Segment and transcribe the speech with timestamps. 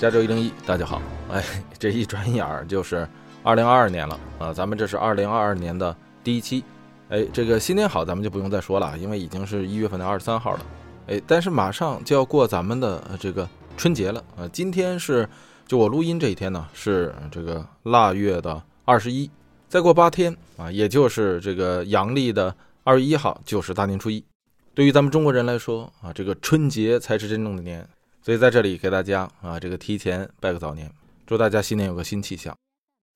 [0.00, 1.02] 加州一零一，大家好。
[1.30, 1.44] 哎，
[1.78, 3.06] 这一转眼儿就是
[3.42, 4.50] 二零二二年了啊！
[4.50, 5.94] 咱们这是二零二二年的
[6.24, 6.64] 第一期。
[7.10, 10.60] 哎，这个新年好，咱们就不用再说了，因为已经是一月份的二十三号了。
[11.08, 13.46] 哎，但是马上就要过咱们的这个
[13.76, 14.48] 春节了啊！
[14.50, 15.28] 今天是
[15.66, 19.30] 就我录音这一天呢，是这个腊月的二十一，
[19.68, 24.24] 再过八天啊，也就是这个阳历的二月一号，就是大年初一。
[24.72, 27.86] 对于咱们中国人来说啊，这个春节才是真正的年。
[28.22, 30.90] 所以在这里给大家啊，这个提前拜个早年，
[31.26, 32.54] 祝大家新年有个新气象。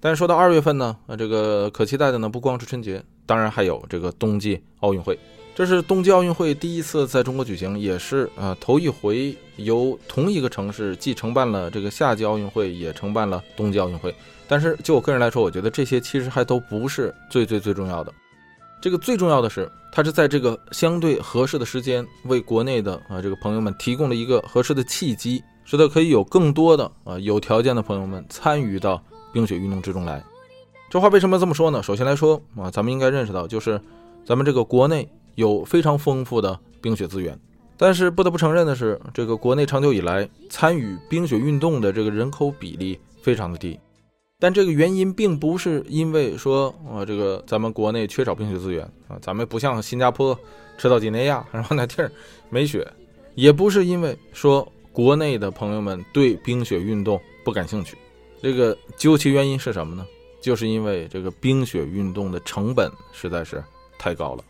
[0.03, 5.19] 但是说到二月份呢，啊，这个可期待的呢，不光是春节，当然还有这个冬季奥运会。
[5.55, 14.13] 这是冬季奥运会第一次在中国举行，也是啊头一回由同一个城市既承办了这个夏季奥运会，也承办了冬季奥运会。
[14.49, 18.13] 但是就我个人来说，我觉得这些其实还都不是最最最重要的。
[18.85, 30.23] 这个最重要的是，它是在这个相对合适的时间，为国内的啊这个朋友们提供了一个合适的契机，使得可以有更多的啊有条件的朋友们参与到冰雪运动之中来。
[30.91, 31.83] 这话为什么这么说呢？
[31.83, 33.81] 首先来说啊，咱们应该认识到，就是
[34.23, 37.41] 咱们这个国内有非常丰富的冰雪资源，
[37.79, 43.81] 但是不得不承认的是，这个国内长久以来参与冰雪运动的这个人口比例非常的低。
[44.45, 50.39] 但这个原因并不是因为说啊，这个咱们国内缺少冰雪资源啊，咱们不像新加坡、
[50.77, 52.13] 赤道几内亚，然后那地儿
[52.51, 52.87] 没雪，
[53.37, 57.97] 也不是因为说国内的朋友们对冰雪运动不感兴趣。
[58.43, 60.07] 这个究其原因是什么呢？
[60.43, 63.65] 就是因为这个冰雪运动的成本实在是
[63.99, 64.45] 太高了。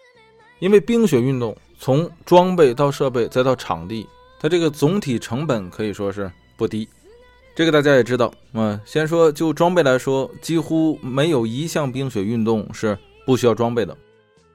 [0.58, 4.04] 因为冰雪运动从装备到设备再到场地，
[4.40, 6.88] 它这个总体成本可以说是不低。
[7.54, 13.96] 这个大家也知道，嗯，先说就装备来说，几乎没有一项冰雪运动是不需要装备的。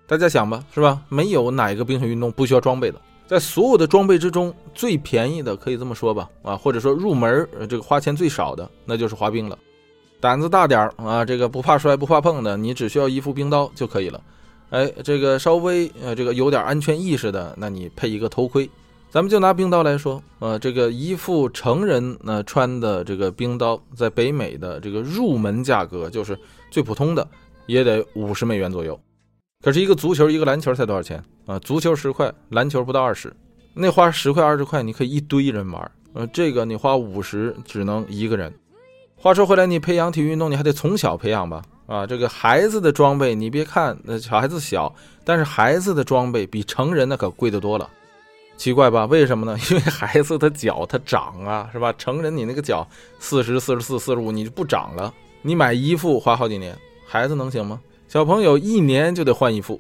[0.06, 1.02] 大家想吧，是吧？
[1.08, 3.00] 没有哪一个冰雪运动不需要装备的。
[3.26, 9.58] 在所有的装备之中，最便宜的可以这么说吧，啊，或者说入门这个花钱最少的，那就是滑冰了。
[10.20, 14.22] 胆子大点儿啊，这个不怕摔不怕碰的，你只需要一副冰刀就可以了。
[14.72, 18.70] 哎，这个稍微呃这个有点安全意识的，那你配一个头盔。
[19.12, 26.38] 咱们就拿冰刀来说，呃，这个一副成人呢穿的这个冰刀，在北美的这个入门价格，就是
[26.70, 27.28] 最普通的，
[27.66, 29.00] 也得五十美元左右。
[29.64, 31.58] 可是，一个足球，一个篮球才多少钱啊？
[31.58, 33.36] 足球十块，篮球不到二十。
[33.74, 35.92] 那花十块、二十块，你可以一堆人玩。
[36.14, 38.54] 呃，这个你花五十，只能一个人。
[39.16, 41.64] 话说回来，你培养体育运动，你还得从小培养吧？
[41.88, 44.94] 啊，这个孩子的装备，你别看那小孩子小，
[45.26, 47.90] 但是孩子的装备比成人那可贵得多了。
[48.60, 49.06] 奇怪吧？
[49.06, 49.58] 为什么呢？
[49.72, 51.94] 因为孩子的脚他长啊，是吧？
[51.94, 52.86] 成人你那个脚
[53.18, 55.14] 四十四十四四十五，你就不长了。
[55.42, 56.78] 你买衣服花好几年，
[57.08, 57.80] 孩子能行吗？
[58.10, 59.80] 小朋友一年就得换一副，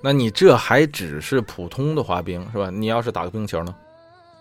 [0.00, 2.70] 那你这还只是普通的滑冰是吧？
[2.70, 3.74] 你要是打个冰球呢？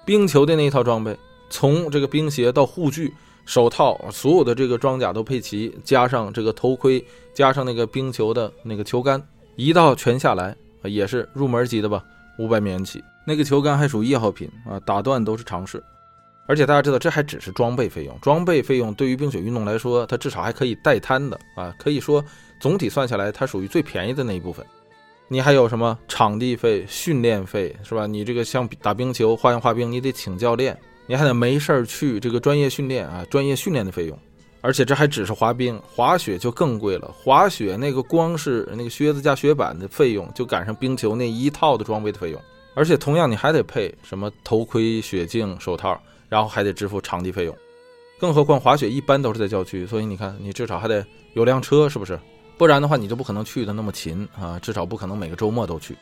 [0.06, 1.14] 冰球的那一套装备，
[1.50, 3.14] 从这个冰鞋到护具、
[3.46, 9.22] 手套，所有的这个装甲都配齐，加上这个头盔，加上那个冰球的那个球杆，
[9.58, 12.02] 一道全下来也是入门级的吧？
[12.40, 13.04] 五百美元起。
[13.26, 15.84] 那个球杆还属于易耗品啊，打断都是常事。
[16.48, 18.16] 而且大家知道，这还只是装备费用。
[18.22, 22.24] 装备费用对于冰雪运动来说，它至少还可以代摊的啊，可以说
[22.60, 24.64] 总体算下来，它属于最便宜的那一部分。
[25.28, 28.06] 你还有什么场地费、训练费是吧？
[28.06, 34.16] 你这个像打冰球、花样滑冰，你得请教练，你还得没事儿去这个专业训练啊，专业训练的费用。
[34.62, 37.12] 而且这还只是滑冰，滑雪就更贵了。
[37.12, 42.40] 滑雪那个光是那个靴子加雪板的费用，就赶上冰球那一套的装备的费用。
[42.76, 46.00] 而且同样，你还得配什么头盔、雪镜、手套，
[46.30, 47.58] 然后还得支付场地费用。
[48.20, 52.20] 更何况滑雪一般都是在郊区，所以你看，你至少还得有辆车，是不是？
[52.58, 55.98] 不然的话，你就不可能去的那么勤啊，至少不可能每个周末都去。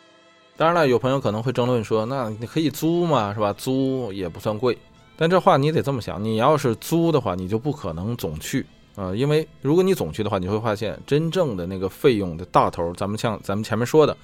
[0.58, 3.54] 当然了，有朋友可能会争论说，那你可以租嘛，是吧？
[3.54, 4.78] 租也不算贵。
[5.16, 14.16] 但这话你得这么想，你要是租的话，你就不可能总去啊，因为如果你总去的话，你会发现真正的那个费用的大头，咱们像咱们前面说的。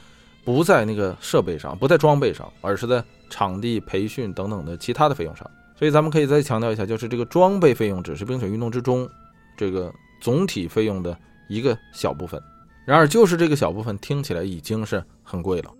[0.43, 5.49] 不在那个设备上，不在装备上，而是在场地、培训等等的其他的费用上。
[5.75, 9.07] 所以咱们可以再强调一下，就是这个装备费用只是冰雪运动之中
[9.55, 12.41] 这个总体费用的一个小部分。
[12.85, 15.71] 然而，就是这个小部分听起来已经是很贵了。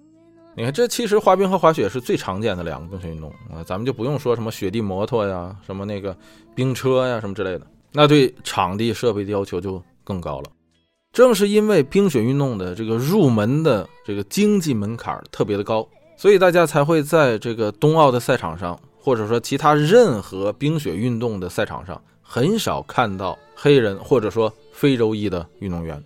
[0.56, 6.16] 你看，这其实滑冰和滑雪是最常见的两个冰雪运动啊，咱们就不用说什么雪地摩托呀、什么那个
[6.54, 10.52] 冰车呀什么之类的，那对场地设备的要求就更高了。
[11.12, 26.02] 正是因为冰雪运动的这个入门的这个经济门槛特别的高，所以大家才会在这个冬奥的赛场上，或者说其他任何冰雪运动的赛场上，很少看到黑人或者说非洲裔的运动员。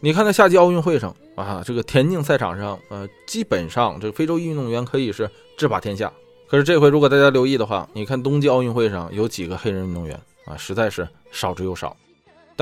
[0.00, 6.12] 你看，在夏季奥运会上啊，这个田径赛场上，呃，基本上这个非洲裔运动员可以是制霸天下，
[6.48, 11.96] 可是这回如果大家留意的话，你看冬季奥运会上有几个黑人运动员啊，实在是少之又少。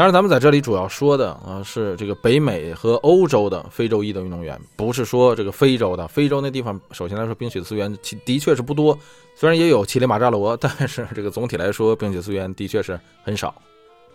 [0.01, 6.09] 当然，咱们在这里主要说的啊是这个北美和欧洲的非洲裔的运动员，不是说这个非洲的。
[6.09, 8.99] 非洲那地方，首先来说，冰雪资源其的确是不多，
[9.35, 13.55] 虽然也有乞力马扎罗，但是这个总体来说，冰雪资源的确是很少。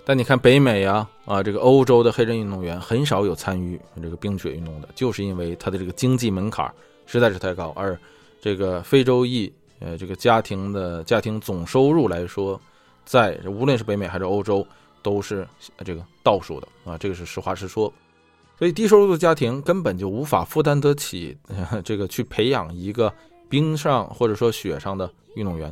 [0.03, 6.67] 但你看北美啊啊，这个欧洲的黑人运动员很少有参与这个冰雪运动的，就是因为他的这个经济门槛
[7.05, 7.71] 实在是太高。
[7.75, 7.95] 而
[8.41, 12.59] 这个非洲裔呃这个家庭的家庭总收入来说，
[13.05, 14.65] 在无论是北美还是欧洲。
[15.05, 15.47] 都是
[15.85, 17.93] 这个倒数的啊，这个是实话实说，
[18.57, 21.37] 所以低收入的家庭根本就无法负担得起
[21.85, 23.13] 这个去培养一个
[23.47, 25.71] 冰上或者说雪上的运动员，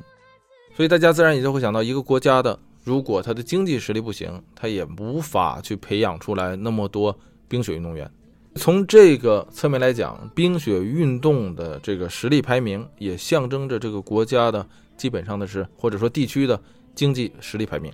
[0.77, 8.07] 所以大家自然也就会想到，一个国家的如果他的经济实力不行，他也无法去培养出来那么多冰雪运动员。
[8.55, 14.63] 从这个侧面来讲，冰雪运动的这个实力排名也象征着这个国家的
[14.95, 16.61] 基本上的是或者说地区的
[16.93, 17.91] 经济实力排名。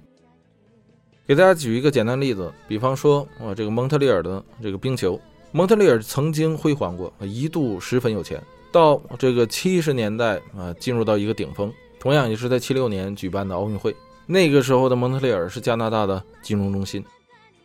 [1.29, 5.21] 给大家举一个简单例子，比方说，啊，这个蒙特利尔的这个冰球，
[5.51, 8.41] 蒙特利尔曾经辉煌过，一度十分有钱。
[8.71, 13.95] 到这个七十年代啊，进入到一个顶峰，同样也是在七六年举办的奥运会。
[14.25, 17.05] 那个时候的蒙特利尔是加拿大的金融中心，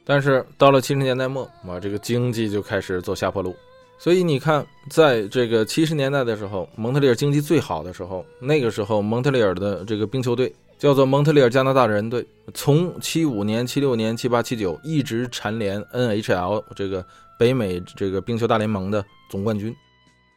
[0.05, 3.57] 但是到了七十年代末，啊，这个经济就开始走下坡路。
[3.97, 10.55] 所以你看，在这个七十年代的时候，蒙特利尔经济最好的时候，那个时候蒙特利尔的这个冰球队。
[10.85, 12.23] 叫做蒙特利尔加拿大人队，
[12.53, 17.03] 从七五年、七六年、七八、七九一直蝉联 NHL 这个
[17.39, 19.75] 北美这个冰球大联盟的总冠军。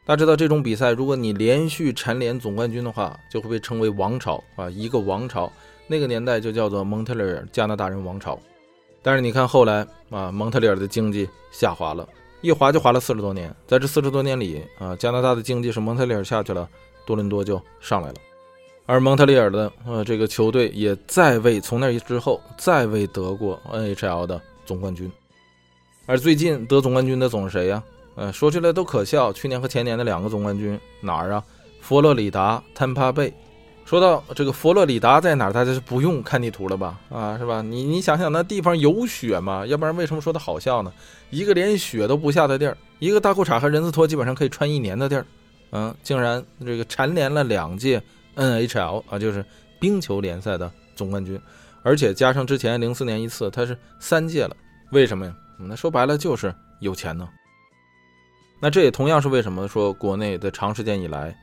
[0.05, 5.51] 大家知道这种比赛，如果你连续蝉联总冠军的话，就会被称为王朝啊，一个王朝。
[5.85, 8.39] 那个年代就叫做蒙特利尔加拿大人王朝。
[9.01, 12.07] 但是你看后来啊，蒙特利尔的经济下滑了，
[12.39, 13.53] 一滑就滑了四十多年。
[13.67, 16.69] 在这四十多年里啊，加拿大的经济是蒙特利尔下去了，
[17.05, 18.15] 多伦多就上来了。
[18.87, 25.11] 而蒙特利尔的呃这个球队也再未从那之后再未得过 NHL 的总冠军，
[26.05, 27.83] 而最近得总冠军的总是谁呀？
[28.15, 31.43] 呃，说起来都可笑，去年和前年的两个总冠军哪儿啊？
[31.81, 33.31] 佛罗里达、坦帕贝。
[33.85, 36.99] 说到这个佛罗里达在哪儿，大家就不用看地图了吧？
[37.09, 37.61] 啊，是吧？
[37.61, 39.65] 你你想想那地方有雪吗？
[39.65, 40.91] 要不然为什么说它好笑呢？
[41.29, 45.25] 一个连雪都不下的地儿，一个大裤衩和人字拖基本上可以穿一年的地儿，
[45.71, 48.01] 嗯，竟然这个蝉联了两届。
[48.37, 49.43] NHL 啊，就是
[49.79, 51.37] 冰球联赛的总冠军，
[51.83, 54.55] 而且加上之前零四年一次，他是三届了。
[54.91, 55.35] 为什么呀？
[55.59, 57.27] 那说白了就是有钱呢。
[58.61, 61.37] 那这也同样是为什么说国内的长时间以来，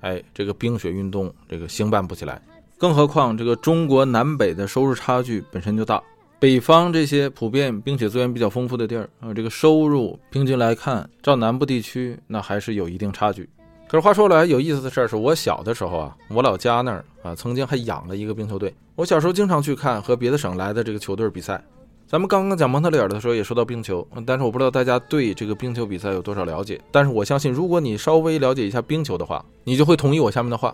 [0.00, 2.40] 哎，这个冰雪运动这个兴办不起来。
[2.78, 6.02] 更何况这个中国南北的收入差距本身就大，
[6.38, 13.48] 北方这些普遍冰雪资源比较丰富的地儿啊，这个收入平均来看，照南部地区那还是有一定差距。
[13.90, 18.72] 可是话说来，有意思的事儿是我小的时候啊，我老家那儿啊，曾经还养了一个冰球队。
[18.94, 21.60] 我小时候经常去看和别的省来的这个球队比赛。
[22.06, 26.80] 咱们刚刚讲蒙特利尔的时候也说到冰球，但是我不知道大家对这个冰球比赛有多少了解。
[26.92, 30.72] 但是我相信，如果你稍微了解一下冰球的话，你就会同意我下面的话：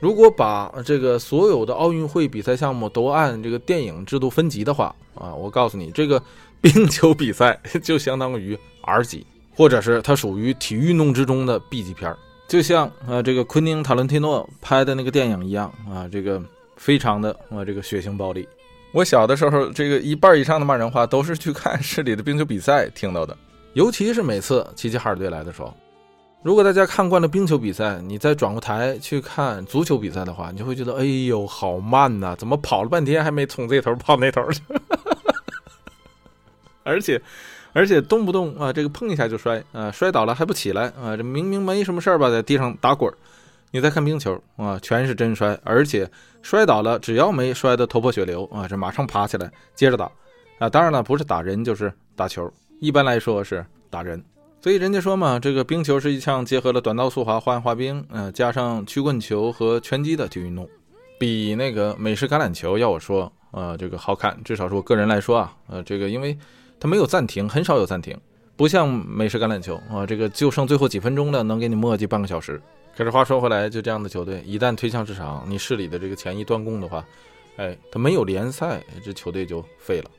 [0.00, 6.20] 如果把这个所有的奥运会比赛项目都按这个电影制度分级的话啊，我告诉你，这个
[6.60, 9.24] 冰球比赛就相当于 R 级，
[9.54, 12.18] 或者是它属于体育运动之中的 B 级片儿。
[12.48, 16.40] 就像啊，这个昆汀·塔伦蒂诺拍的那个电影一样啊，这个
[16.76, 18.48] 非常的啊，这个血腥暴力。
[18.92, 23.36] 我小的时候，这个一半以上的骂人话都是去看市里的冰球比赛听到的，
[23.72, 25.74] 尤其是每次齐齐哈尔队来的时候。
[26.42, 32.36] 如果大家看惯了冰球比赛，你再转过台去看足球比赛的话，你就会觉得，哎呦，好慢呐！
[32.38, 34.62] 怎么跑了半天还没从这头跑那头去？
[36.84, 37.20] 而且。
[37.76, 43.14] 而且动不动啊，这个碰一下就摔啊，摔倒了还不起来啊，这明明没什么事儿吧，在地上打滚儿。
[43.70, 50.10] 你再看冰球啊，全是真摔，而且摔倒了，只要没摔得头破血流啊，这马上爬起来接着打
[50.58, 50.70] 啊。
[50.70, 54.24] 当然了，不是打人就是打球，一般来说是打人。
[54.62, 60.66] 所以人家说嘛，这个冰球是一项结合了短道速滑、花样滑冰，呃，加上曲棍球和拳击的体育运动，
[61.18, 66.34] 比那个美式橄榄球要我说，呃，这个好看，至少是我个人来说啊，呃，这个因为。
[66.78, 68.18] 它没有暂停，很少有暂停，
[68.56, 72.60] 不像美式橄榄球啊，这个就剩最后几分钟了，能给你磨叽半个小时。
[72.96, 77.04] 可是话说回来，就这样的球队，一旦推向市场，你市里的这个钱一断供的话，
[77.56, 80.10] 哎，他没有联赛，这球队就废了。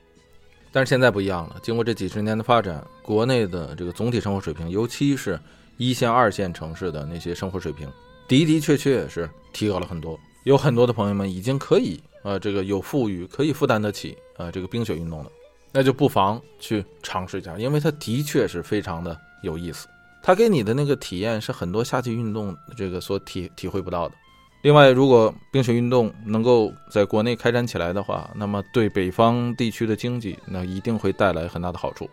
[0.71, 5.39] 但是现在不一样了，经过这几十年的发展，国内的这个总体生活水平，尤其是
[5.77, 7.87] 一线、二线城市的那些生活水平，
[8.27, 10.19] 的的确确是提高了很多。
[10.43, 15.31] 有很多的朋友们已经可以啊，这个有富裕，可以负担得起啊，这个冰雪运动了。
[15.77, 19.87] 那就不妨去尝试一下，因为它的确是非常的有意思。
[20.23, 24.15] 它给你的那个体验是很多夏季运动这个所体体会不到的。
[24.63, 32.09] 另外，如果冰雪运动能够在国内开展起来的话，那么对北方地区的经济，那一定会带来很大的好处。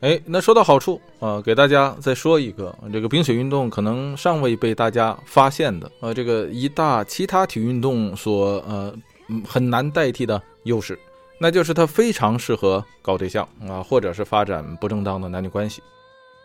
[0.00, 8.94] 哎，那说到好处啊，给大家再说一个，这个冰雪运动可能尚未被大家发现的，呃，这个一大其他体育运动所呃
[9.48, 10.98] 很难代替的优势，
[11.42, 15.82] 那就是他非常适合搞对象啊，或者是发展不正当的男女关系。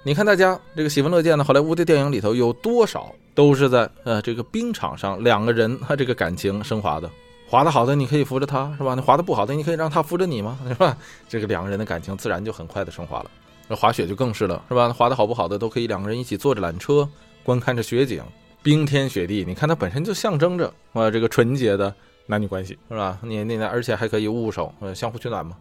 [0.03, 7.09] 你看大家这个喜闻乐见的好莱坞的电影里头，有多少都是在呃这个冰场上两个人他这个感情升华的，
[7.49, 8.95] 滑得好的你可以扶着他，是吧？
[8.95, 10.57] 你滑得不好的，你可以让他扶着你吗？
[10.65, 10.95] 是吧？
[11.27, 13.31] 这个两个人的感情自然就很快的升华了。
[13.67, 14.93] 那滑雪就更是了，是吧？
[14.93, 17.05] 滑的好不好的都可以两个人一起坐着缆车，
[17.43, 18.23] 观看着雪景，
[18.63, 19.43] 冰天雪地。
[19.45, 21.93] 你看它本身就象征着啊这个纯洁的
[22.27, 23.19] 男女关系，是吧？
[23.23, 25.55] 你你而且还可以握手，呃，相互取暖嘛。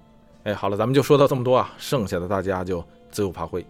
[0.45, 3.65] 哎，好了，咱们就说到这么多啊，剩下的大家就自由发挥。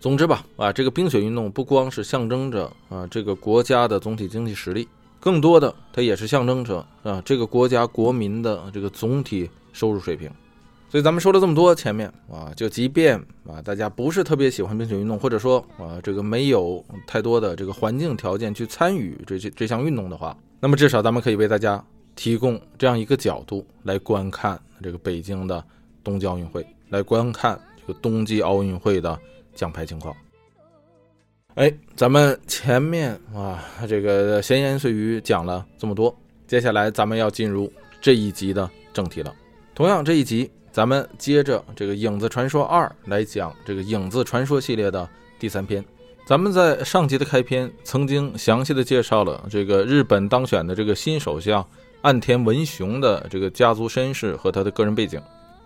[0.00, 4.86] 总之吧，啊，这个冰雪运动不光是象征着啊这个国家的总体经济实力，
[5.18, 10.30] 更多的它也是象征着啊这个国家国民的这个总体收入水平。
[10.90, 13.16] 所以咱们说了这么多，前面啊，就即便
[13.48, 21.82] 啊，大家不是特别喜欢冰雪运动，或者说啊，这个没有太多的这个环境条件去参与这些这项运动的话，那么至少咱们可以为大家
[22.14, 25.62] 提供这样一个角度来观看这个北京的
[26.02, 29.18] 冬季奥运会，来观看这个冬季奥运会的
[29.54, 30.14] 奖牌情况。
[31.54, 36.16] 哎，咱们前面啊，这个闲言碎语讲了这么多，
[36.46, 39.34] 接下来咱们要进入这一集的正题了。
[39.74, 40.50] 同样，这一集。
[40.72, 45.84] 咱们接着这个《影子传说二》来讲这个《影子传说》系列的第三篇。
[46.26, 51.64] 咱们在上集的开篇曾经详细的介绍了这个日本当选的这个新首相
[52.04, 55.20] 岸田文雄的这个家族身世和他的个人背景。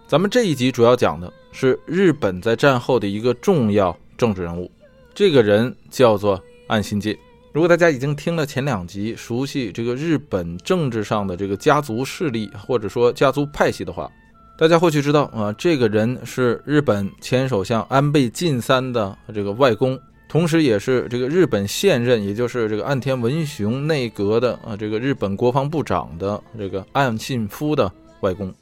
[0.07, 4.71] 咱们这一集主要讲的是日本在战后的一个重要政治人物，
[5.12, 7.18] 这个人叫做岸信介。
[7.52, 14.09] 如果大家已经听了前两集，熟悉这个日本政治上的这个家族势力或者说家族派系的话，
[14.57, 28.52] 大家或许知道啊，这个人是日本前首相安倍晋三的这个外公，同时也是这个日本现任，也就是这个岸田文雄内阁的啊这个日本国防部长的这个岸信夫的外公，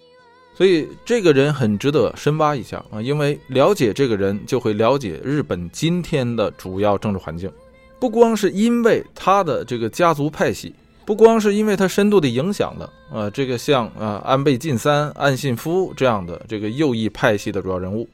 [0.54, 7.50] 所以这个人很值得深挖一下啊，因为了解这个人就会了解日本今天的主要政治环境，
[7.98, 10.72] 不光是因为他的这个家族派系。
[11.04, 18.08] 不光是因为他深度的影响了啊，这个像啊安倍晋三、岸信夫这样的这个右翼派系的主要人物，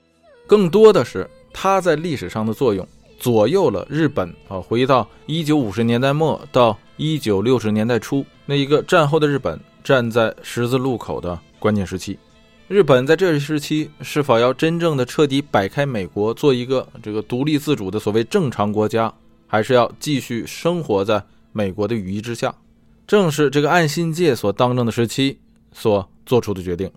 [0.46, 2.86] 更多的是他在历史上的作用，
[3.22, 4.60] 左右了日本啊。
[4.60, 12.18] 回到一九五十年代末到一九六十年代初那一个战后的日本，站在十字路口的关键时期，
[12.66, 19.12] 日本在这一时期是否要真正的彻底摆开美国，做一个这个独立自主的所谓正常国家，
[19.46, 22.52] 还是要继续生活在美国的羽翼之下？
[23.06, 25.38] 正是这个岸信介所当政的时期
[25.72, 26.90] 所做出的决定，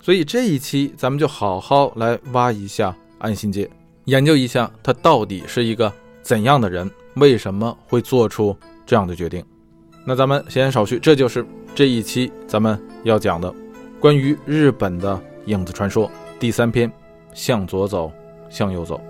[0.00, 3.68] 所以这一期咱们就好好来挖一下岸信介，
[4.06, 5.92] 研究一下他到底是一个
[6.22, 9.44] 怎样的人，为什么会做出这样的决定。
[10.04, 13.52] 那咱们闲言少叙，这就是这一期咱们要讲的
[14.00, 16.90] 关于日本的影子传说第三篇：
[17.32, 18.10] 向左走，
[18.50, 19.00] 向右走。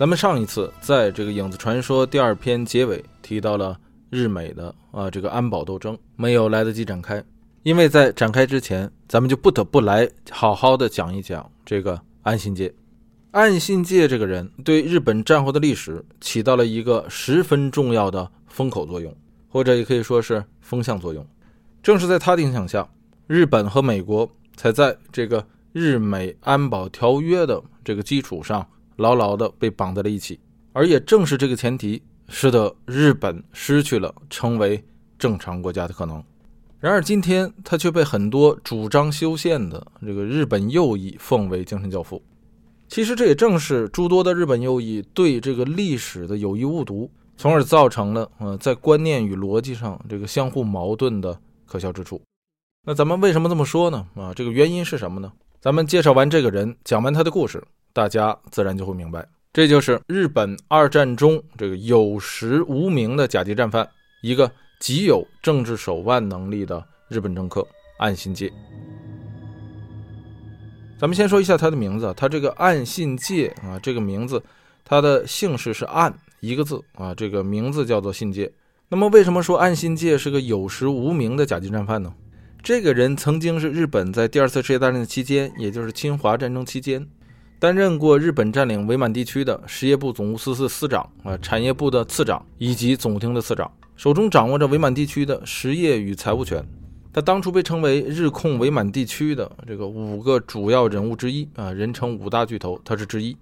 [0.00, 3.78] 咱们上一次在这个《影子传说》第二篇结尾提到了
[4.08, 7.22] 日美的啊这个安保斗争，没有来得及展开，
[7.64, 12.72] 因为在展开之前，咱们就不得不来好好的讲一讲这个安信介。
[13.32, 19.14] 安信介这个人对日本战后的历史起到了一个十分重要的风口作用，
[19.50, 21.22] 或者也可以说是风向作用。
[21.82, 22.88] 正是在他的影响下，
[23.26, 24.26] 日本和美国
[24.56, 28.66] 才在这个日美安保条约的这个基础上。
[29.00, 30.38] 牢牢地被绑在了一起，
[30.74, 34.84] 而也正是这个前提，使得日本失去了成为
[35.18, 36.22] 正常国家的可能。
[36.78, 42.22] 然而，今天他却被很多主张修宪的这个日本右翼奉为精神教父。
[42.88, 52.20] 其实，这也正是诸多的日本右翼对这个历史的有意误读，从而造成了呃在观念与逻辑上这个相互矛盾的可笑之处。
[52.86, 54.06] 那咱们为什么这么说呢？
[54.14, 55.32] 啊，这个原因是什么呢？
[55.58, 57.62] 咱们介绍完这个人，讲完他的故事。
[58.00, 63.86] 大家自然就会明白，这就是日本二战中这个有实无名的甲级战犯，
[64.22, 68.50] 一个极有政治手腕能力的日本政客岸信介。
[70.98, 74.42] 咱们先说一下他的名字，他这个岸信介啊，这个名字
[74.82, 78.50] 他的姓氏是岸，一个字啊，这个名字叫做信介。
[78.88, 82.14] 那么为什么说岸信介是个有实无名的甲级战犯呢？
[82.62, 87.06] 这个人曾经是日本在第二次世界大战期间，也就是侵华战争期间，
[87.60, 96.66] 担任过日本占领伪满地区的实业部总务司司司长啊，产业部的次长以及总厅的次长，手中掌握着伪满地区的实业与财务权。
[97.12, 103.36] 他当初被称为日控伪满地区的这个五个主要人物之一啊，人称五大巨头，他是之一。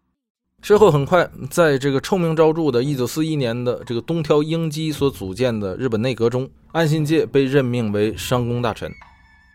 [0.62, 8.90] 事后很快，在这个臭名昭著的1941年的这个东条英机所组建的日本内阁中，岸信介被任命为商工大臣，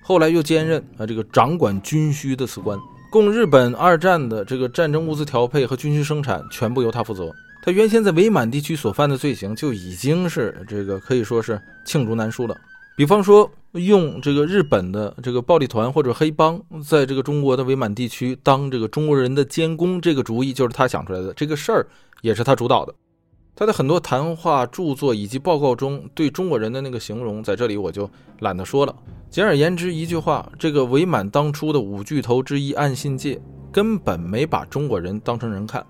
[0.01, 2.79] 后来又兼任啊这个掌管军需的司官，
[3.13, 7.31] 供日本二战的这个战争物资调配和军需生产全部由他负责。
[7.61, 12.55] 他原先在伪满地区所犯的罪行就已经是这个可以说是罄竹难书了。
[12.97, 21.85] 比方说，用这个日本的这个暴力团或者黑帮，在这个中国的伪满地区当这个中国人的监工，这个主意就是他想出来的，这个事儿
[22.21, 22.95] 也是他主导的。
[23.55, 28.95] 他的很多谈话、著作以及报告中对中国人的那个形容，在这里我就懒得说了。
[29.29, 33.39] 简而言之，一句话，这个伪满当初的五巨头之一岸信介
[33.71, 35.85] 根本没把中国人当成人看。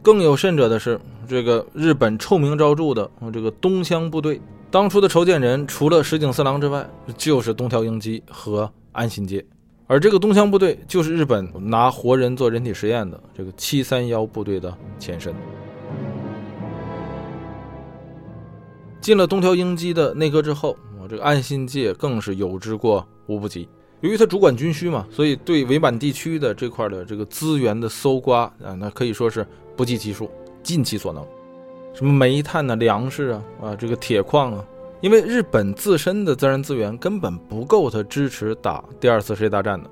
[0.00, 4.40] 更有甚者的是，这个日本臭名昭著的这个东乡部队。
[4.70, 9.44] 当初的筹建人除了石井四郎之外，就是东条英机和安信介，
[9.86, 15.34] 而这个东乡部队就是日本拿活人做人体实验的这个七三幺部队的前身。
[19.02, 23.68] 进了东条英机的内阁之后，我这个安信介更是有之过无不及。
[24.00, 29.44] 由于他主管军需嘛，所以对伪满地区的这块的这个资源的搜刮啊，那可以说是
[29.76, 30.30] 不计其数，
[30.62, 31.26] 尽其所能。
[31.92, 34.64] 什么煤炭呢、粮食啊、啊这个铁矿啊，
[35.00, 39.90] 因为日本自身的自然资源根本不够他支持打第二次世界大战的。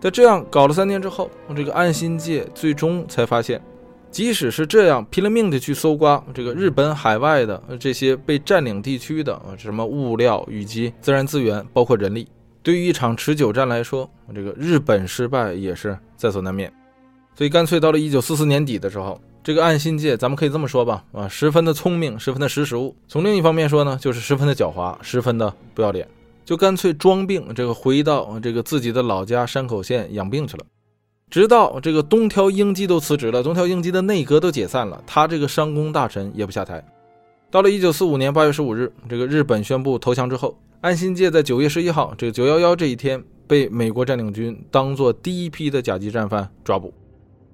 [0.00, 3.60] 在这样搞了三年之后，这个安新界最终才发现，
[4.10, 12.26] 即使是这样拼了命的去搜刮这个日本海外的这些被占领地区的什么物料以及自然资源，包括人力，
[12.62, 16.72] 对于一场持久战来说，这个日本失败也是在所难免。
[17.34, 19.20] 所以干脆到了一九四四年底的时候。
[19.44, 22.96] 这个暗信界，咱们可以这么说吧，啊，十分的聪明，十分的识时务。
[23.06, 26.04] 从另一方面说呢，就是十分的狡猾，十分的不要脸，
[26.44, 30.64] 就干脆装病，这个回到这个自己的老家山口县养病去了。
[31.28, 36.82] 直到这个东条英机都辞职了，东条英机的内阁都解散了，他这个商工大臣也不下台。
[37.50, 46.94] 到了一九四五年八月十五日，这个日本宣布投降之后，安信介在九月十一号，这个九幺幺这一天，被美国占领军当做第一批的甲级战犯抓捕。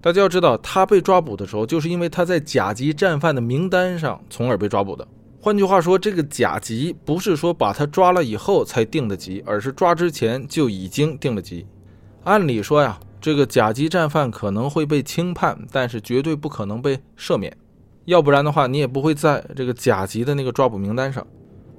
[0.03, 5.07] 大家要知道，他被抓捕的时候，就是因为他在甲级战犯的名单上，从而被抓捕的。
[5.41, 11.67] 换句话说，这个甲级不是说把他抓了以后才定的级，而是抓之前就已经定了级。
[12.25, 17.57] 按理说呀，这个甲级战犯可能会被轻判，但是绝对不可能被赦免，
[18.07, 21.25] 要不然的话，你也不会在这个甲级的那个抓捕名单上。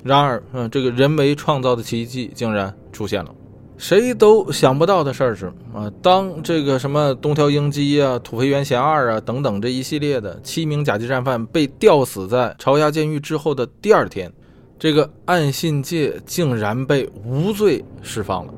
[0.03, 3.35] 然而，嗯，这个人为创造的奇迹竟然出现了。
[3.77, 14.31] 谁都想不到的事儿是啊，当这个什么东条英机啊、土肥原贤二啊等等这一系列的七名甲级战犯被吊死在朝押监狱之后的第二天，
[14.79, 18.53] 这个岸信介竟然被无罪释放了。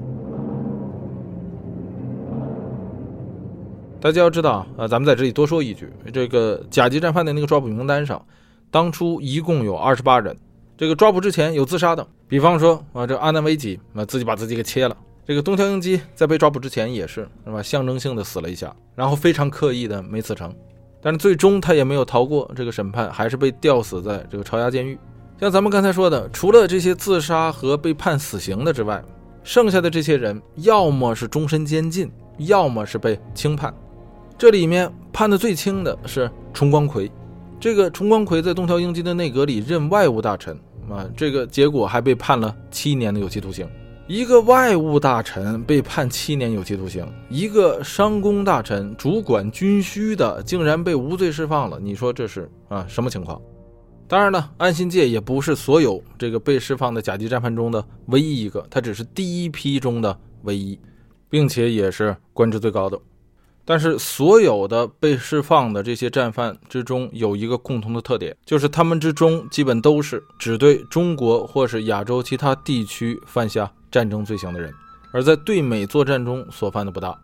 [4.06, 8.24] 大家要知道啊，咱们在这里多说一句，这个甲级战犯的那个抓捕名单上，
[8.70, 10.38] 当初一共有二十八人，
[10.78, 14.96] 这个抓捕之前有自杀的，比方说啊，这阿南惟几啊自己把自己给切了。
[15.26, 17.64] 这个东条英机在被抓捕之前也是，是吧？
[17.64, 20.54] 象征性的死了一下，然后非常刻意的没死成，
[21.02, 24.96] 但是最终他也没有逃过这个审判，还是被吊死在这个朝押监狱。
[25.40, 29.04] 像咱们刚才说的，除了这些自杀和被判死刑的之外，
[29.44, 33.74] 剩下的这些人要么是终身监禁，要么是被轻判。
[34.38, 37.10] 这里面判的最轻的是重光葵，
[37.58, 40.54] 这个重光葵在东条英机的内阁里任外务大臣
[40.90, 43.66] 啊，这个结果还被判了七年的有期徒刑。
[44.08, 53.42] 一个外务大臣被判七年有期徒刑，一个商工大臣主管军需的竟然被无罪释放了，你说这是啊什么情况？
[54.08, 60.78] 当然了，安信介也不是所有这个被释放的甲级战犯中的唯一一个，他只是第一批中的唯一，
[61.30, 63.00] 并且也是官职最高的。
[63.66, 73.72] 但是所有的被释放的这些战犯之中，有一个共同的特点，就是他们之中基本都是只对中国或是亚洲其他地区犯下。
[73.92, 74.74] 战争罪行的人，
[75.14, 77.18] 而在对美作战中所犯的不大。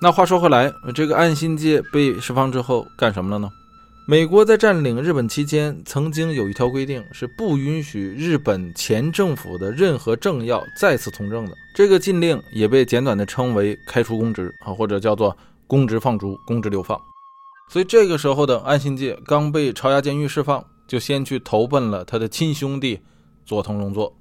[0.00, 3.52] 那话说回来，这个岸信介被释放之后干什么了呢？
[4.08, 11.52] 美国在占领日本期间，曾经有一条规定是不允许日本前政府的任何政要再次从政的。
[11.74, 16.96] 这个禁令也被简短的称为开除公职啊，或者叫做公职放逐，公职流放。
[17.68, 23.00] 所以这个时候的岸信介刚被朝押监狱释放，就先去投奔了他的亲兄弟
[23.44, 24.16] 佐藤荣作。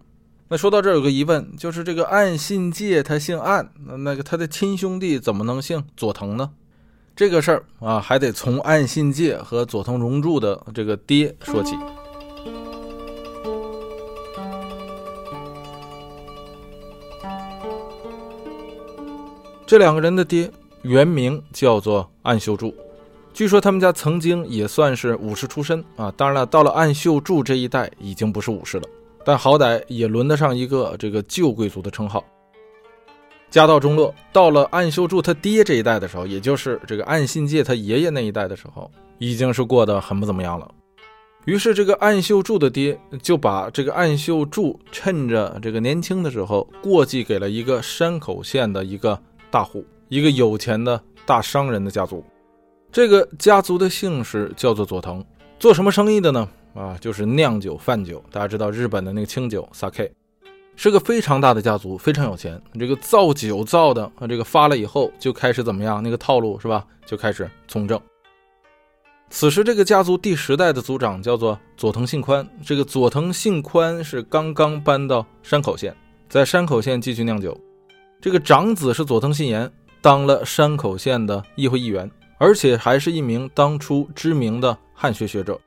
[0.48, 6.54] 那说到这儿有个疑问，就是这个岸信介他姓岸，那那个他的亲兄弟怎么能姓佐藤呢？
[7.15, 11.73] 这个事儿啊，还得从岸信介和佐藤荣助的这个爹说起。
[19.65, 20.51] 这两个人的爹
[20.82, 22.75] 原名叫做岸秀柱，
[23.34, 26.13] 据说他们家曾经也算是武士出身啊。
[26.17, 28.84] 当然了，到了岸秀柱这一代已经不是武士了，
[29.23, 32.21] 但好歹也轮得上一个这个旧贵族的称号。
[33.56, 40.70] 家道中落，到了岸秀柱他爹这一代的时候，也就是这个岸信介他爷爷那一代的时候，已经是过得很不怎么样了。
[41.46, 49.18] 于是这个岸秀柱的爹就把这个岸秀柱趁着这个年轻的时候过继给了一个山口县的一个。
[49.52, 52.22] 大户，一个有钱的大商人的家族，
[52.91, 55.24] 这个家族的姓氏叫做佐藤，
[55.58, 56.46] 做什么生意的呢？
[56.74, 58.22] 啊，就是酿酒贩酒。
[58.30, 60.12] 大家知道日本的那个清酒 sake，
[60.76, 62.62] 是个非常大的家族，非常有钱。
[62.80, 66.04] 这个造酒造的，这个发了以后就开始怎么样？
[66.04, 66.86] 那个套路是吧？
[67.06, 68.00] 就开始从政。
[69.30, 75.96] 此时这个家族第十代的族长叫做佐藤信宽，这个佐藤信宽是刚刚搬到山口县，
[76.30, 77.58] 在山口县继续酿酒。
[78.22, 79.70] 这个长子是佐藤信彦，
[80.02, 85.60] 当了山口县的议会议员，而且还是一名当初知名的汉学学者。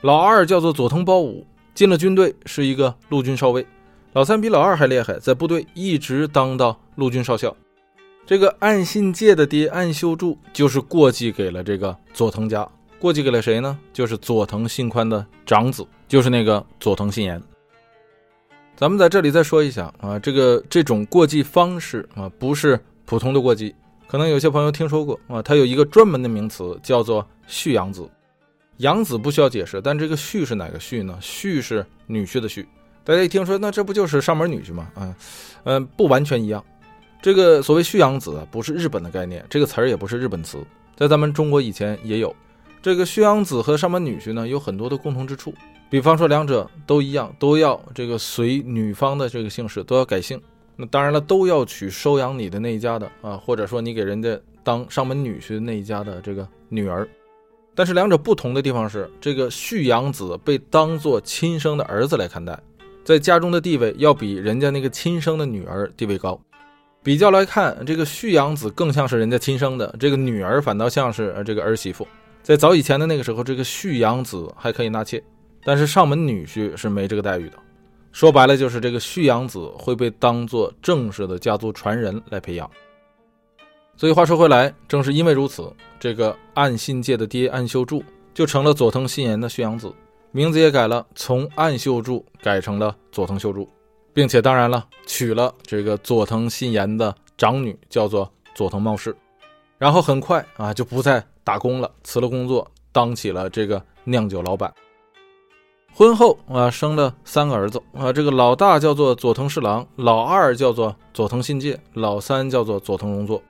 [0.00, 3.64] 老二叫做佐藤包武，进了军队，是一个陆军少尉。
[4.14, 7.54] 老三比老二还厉害，在部队一直当到陆军少校。
[8.24, 12.64] 这个岸信介的爹岸修助就是过继给了这个佐藤家，
[13.00, 13.76] 过继给了谁呢？
[13.92, 17.42] 就是佐藤信宽的长子，就是那个佐藤信彦。
[18.76, 23.74] 咱们在这里再说一下啊，这个这种过继方式啊，不是普通的过继，
[24.06, 28.08] 可能有些朋友听说过啊，它有一个专门的名词叫做续养子。
[28.76, 31.18] 养子不需要解释，但这个续是哪个续呢？
[31.20, 32.64] 续是女婿的婿。
[33.04, 34.88] 大家一听说，那这不就是上门女婿吗？
[34.94, 35.14] 啊，
[35.64, 36.64] 嗯，不完全一样。
[37.20, 40.58] 这个所谓婿养子不是日本的概念，这个词儿也不是日本词，
[40.96, 42.34] 在咱们中国以前也有。
[42.80, 45.52] 这个婿养子和上门女婿呢，有很多的共同之处。
[45.90, 50.40] 比方说，两者都一样，都要这个随女方的这个姓氏，都要改姓。
[50.76, 57.06] 那当然了，都要娶收养你的那一家的啊，或者说你给人家当上门女婿那一家的这个女儿。
[57.74, 62.58] 但是两者不同的地方是，这个婿养子被当做亲生的儿子来看待，
[63.04, 66.40] 在家中的地位要比人家那个亲生的女儿地位高。
[67.02, 72.08] 比较来看，这个续养子更像是人家亲生的，这个女儿反倒像是这个儿媳妇。
[72.42, 75.22] 在早以前的那个时候，这个续养子还可以纳妾。
[75.66, 77.56] 但是上门女婿是没这个待遇的，
[78.12, 82.70] 说白了就是这个续养子会被当做正式的家族传人来培养。
[83.96, 88.02] 所以话说回来，正是因为如此，这个岸信介的爹岸秀柱
[88.34, 89.90] 就成了佐藤信言的续养子，
[90.36, 93.70] 名字也改了，从岸秀助改成了佐藤秀柱，
[94.12, 99.16] 并且当然了，娶了这个佐藤信彦的长女，叫做佐藤茂世。
[99.78, 104.74] 然后很快啊，就不再打工了，辞了工作，当起了这个酿酒老板。
[105.92, 113.40] 婚后啊，生了三个儿子啊，这个老大叫做佐藤侍郎，老二叫做佐藤信介，老三叫做佐藤荣作。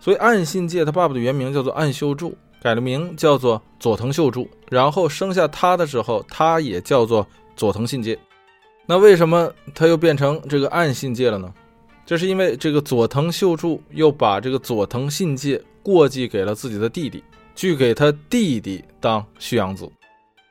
[0.00, 2.34] 所以岸信介他爸爸的原名叫做岸秀柱，
[2.64, 4.48] 改了名叫做佐藤秀柱。
[4.70, 8.18] 然后生下他的时候，他也叫做佐藤信介。
[8.86, 11.52] 那为什么他又变成这个暗信介了呢？
[12.06, 17.22] 这是因为这个佐藤秀柱又把这个佐藤信介过继给了自己的弟弟，
[17.54, 19.86] 去给他弟弟当续养子。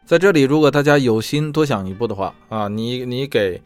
[0.05, 3.59] 在这里，如果大家有心多想一步的话啊，你你给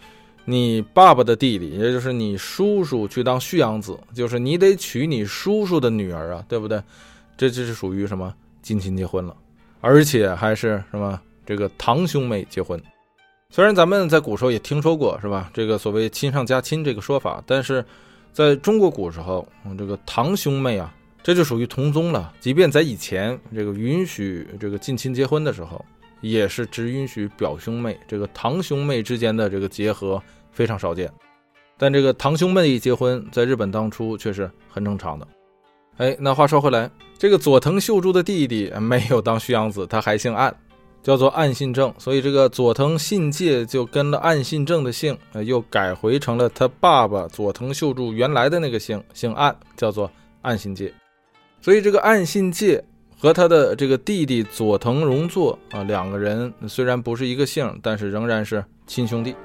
[0.46, 6.82] 你爸爸的弟弟，也就是你叔叔去当续养子，就是你得娶你叔叔的女儿啊，对不对？
[7.38, 9.36] 这就是属于什么近亲结婚了，
[9.80, 12.82] 而且还是什么这个堂兄妹结婚。
[13.50, 15.50] 虽然咱们在古时候也听说过是吧？
[15.54, 17.86] 这个所谓亲上加亲这个说法，但是
[18.34, 19.48] 在中国古时候，
[19.78, 22.34] 这个堂兄妹啊，这就属于同宗了。
[22.40, 25.86] 即便在以前这个允许这个近亲结婚的时候。
[26.22, 30.20] 也是只允许表兄妹，这个堂兄妹之间的这个结合
[30.52, 31.08] 非常少见，
[31.78, 35.28] 但这个堂兄妹一结婚，在日本当初却是很正常的。
[35.98, 40.54] 哎，那话说回来，这个佐藤秀柱的弟弟没有当婿养子，他还姓岸，
[41.02, 50.94] 叫做岸信正，所以这个佐藤信介就跟了岸信正的姓，呃又改回成了他爸爸佐藤秀柱原来的那个姓，姓岸，叫做岸信介。
[51.62, 52.84] 所以这个岸信介。
[53.20, 59.36] 和他的这个弟弟佐藤荣作啊，两个人虽然不是一个姓，但是仍然是亲兄弟。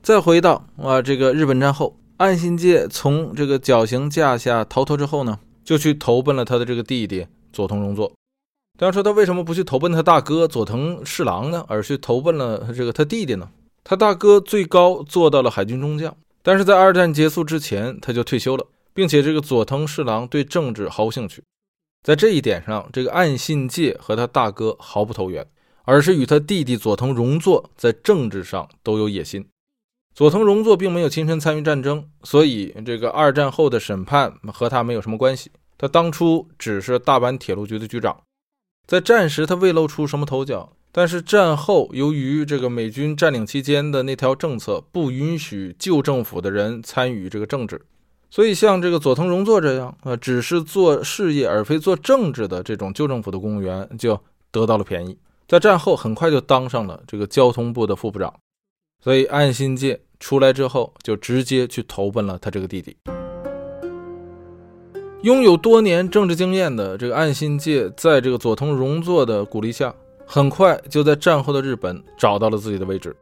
[0.00, 8.12] 再回到啊，这个日本战后，岸信介从这个绞刑架下逃脱之后呢，就去投奔了他的这个弟弟佐藤荣作。
[8.78, 13.48] 大家说他为什么不去投奔他大哥佐藤侍郎呢，而去投奔了这个他弟弟呢？
[13.82, 21.42] 他大哥最高做到了海军中将，但是在二战结束之前他就退休了，并且这个佐藤侍郎对政治毫无兴趣。
[22.02, 25.46] 在这一点上，这个岸信介和他大哥毫不投缘，
[25.84, 29.42] 而是与他弟弟佐藤荣作在政治上都有野心。
[30.20, 35.50] 佐藤荣作并没有亲身参与战争，所以这个二战后的审判和他没有什么关系。
[35.78, 38.20] 他当初只是大阪铁路局的局长，
[38.86, 47.80] 在战时他未露出什么头角，但是战后由于这个美军占领期间的那条政策不允许旧政府的人参与这个政治。
[48.30, 55.16] 所以，像这个佐藤荣作这样，呃，只是做事业而非做政治的这种旧政府的公务员，就得到了便宜。
[55.48, 58.30] 在战后，很快就当上了这个交通部的副部长。
[59.02, 62.96] 所以，岸信介出来之后，就直接去投奔了他这个弟弟。
[65.22, 73.14] 拥有多年政治经验的这个岸信介，在这个佐藤荣作的鼓励下，很快就在战后的日本找到了自己的位置。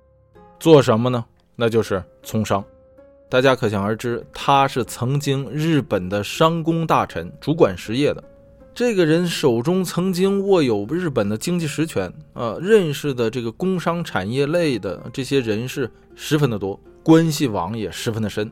[0.61, 1.25] 做什么呢？
[1.57, 2.63] 那就是从商。
[3.29, 8.23] 大家可想而知，他是曾经日本的商工大臣，主管实业的。
[8.79, 18.49] 这个人手中曾经握有日本的经济实权，啊，认识的这个工商产业类的这些人士十分的多，关系网也十分的深。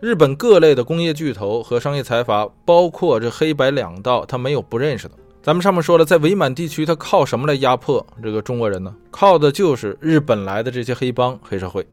[0.00, 5.14] 日本各类的工业巨头和商业财阀，包括这黑白两道，他没有不认识的。
[5.42, 8.96] 咱们上面说了，在伪满地区，他靠什么来压迫这个中国人呢？
[9.10, 11.86] 靠的就是日本来的这些黑帮、黑社会。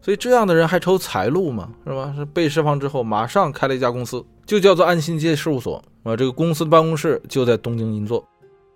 [0.00, 1.72] 所以这样的人还愁财路吗？
[1.84, 2.14] 是吧？
[2.16, 6.16] 是被释放之后，马上开了一家公司，就叫做安信介事务所啊。
[6.16, 8.26] 这个公司的办公室就在东京银座，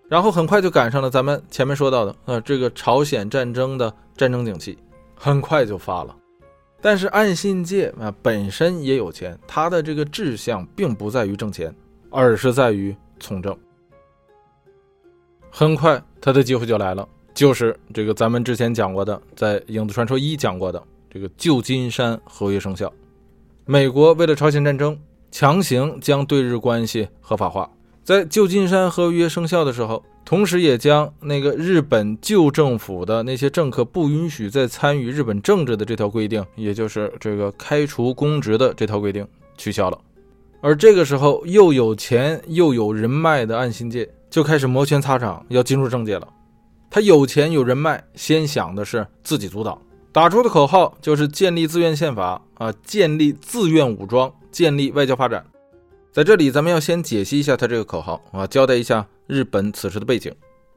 [0.09, 4.79] 然后很快就赶上了咱们前面说到的啊，这个朝鲜战争的战争景气，
[5.17, 6.15] 很快就发了。
[6.81, 11.75] 但是岸信介啊本身也有钱，他的这个志向并不在于挣钱，
[12.09, 13.59] 而是在于从政。
[15.51, 20.81] 很快他的机会就来了，就是这个咱们之前讲过的，在《影子传说一》讲过的。
[21.11, 22.93] 这个旧金山合约生效，
[23.67, 24.99] 美国为了朝鲜战争，
[25.35, 27.69] 强行将对日关系合法化。
[28.05, 39.27] 在旧金山合约生效的时候，同时也将那个日本旧政府的那些政客不允许再参与日本政治的这条规定，也就是这个开除公职的这条规定
[39.59, 39.99] 取消了。
[40.61, 46.29] 而这个时候，又有钱又有人脉的岸信介就开始摩拳擦掌，要进入政界了。
[46.89, 49.77] 他有钱有人脉，先想的是自己组党。
[50.15, 55.45] 打出的口号就是建立自愿宪法啊，建立自愿武装，建立外交发展。
[56.13, 60.33] 在这里，咱们要先解析一下他这个口号啊，交代一下日本此时的背景。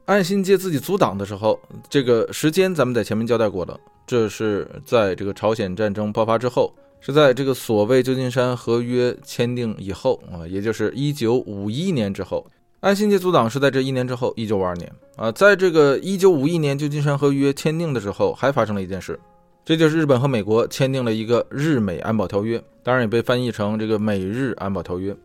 [0.05, 12.43] 岸信介自己组党的时候，这个时间咱们在前面交代过了，这是在这个朝鲜战争爆发之后，是在这个所谓旧金山合约签订以后啊，也就是一九五一年之后。
[12.79, 19.19] 安信介组党是在这一年之后，一九五二年啊，在这个一九五一年旧金山合约签订的时候，还发生了一件事，
[19.65, 25.15] 这就是日本和美国签订了一个日美安保条约，当然也被翻译成这个美日安保条约。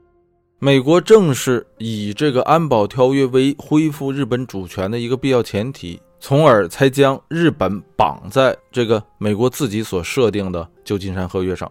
[0.60, 11.70] 美国正是以这个安保条约为恢复日本主权的一个必要前提，从而才将日本绑在这个美国自己所设定的旧金山合约上。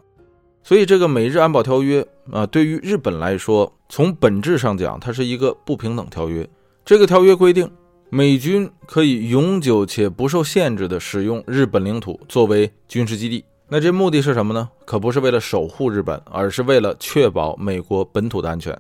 [0.64, 6.48] 所以，这个美日安保条约啊，对于日本来说，从本质上讲，它是一个不平等条约。
[6.86, 7.70] 这个条约规定，
[8.10, 13.44] 美军可以永久且不受限制地使用日本领土作为军事基地。
[13.68, 14.70] 那这目的是什么呢？
[14.86, 18.78] 可不是为了守护日本，而是为了确保美国本土的安全。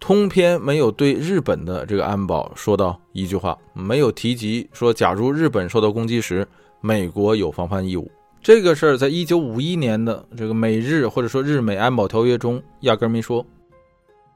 [0.00, 6.46] 通篇没有对日本的这个安保说到一句话，没有提及说，假如日本受到攻击时，
[6.80, 8.10] 美国有防范义务。
[8.44, 13.42] 这个事儿在一九五一年的这个美日或者说日美安保条约中压根没说。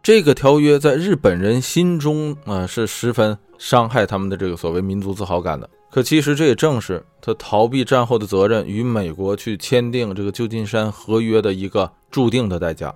[0.03, 5.69] 这个条约在日本人心中啊是十分伤害他们的这个所谓民族自豪感的。
[5.91, 12.95] 可其实这也正是他逃避战后的责任与美国去签订这个旧金山合约的一个注定的代价。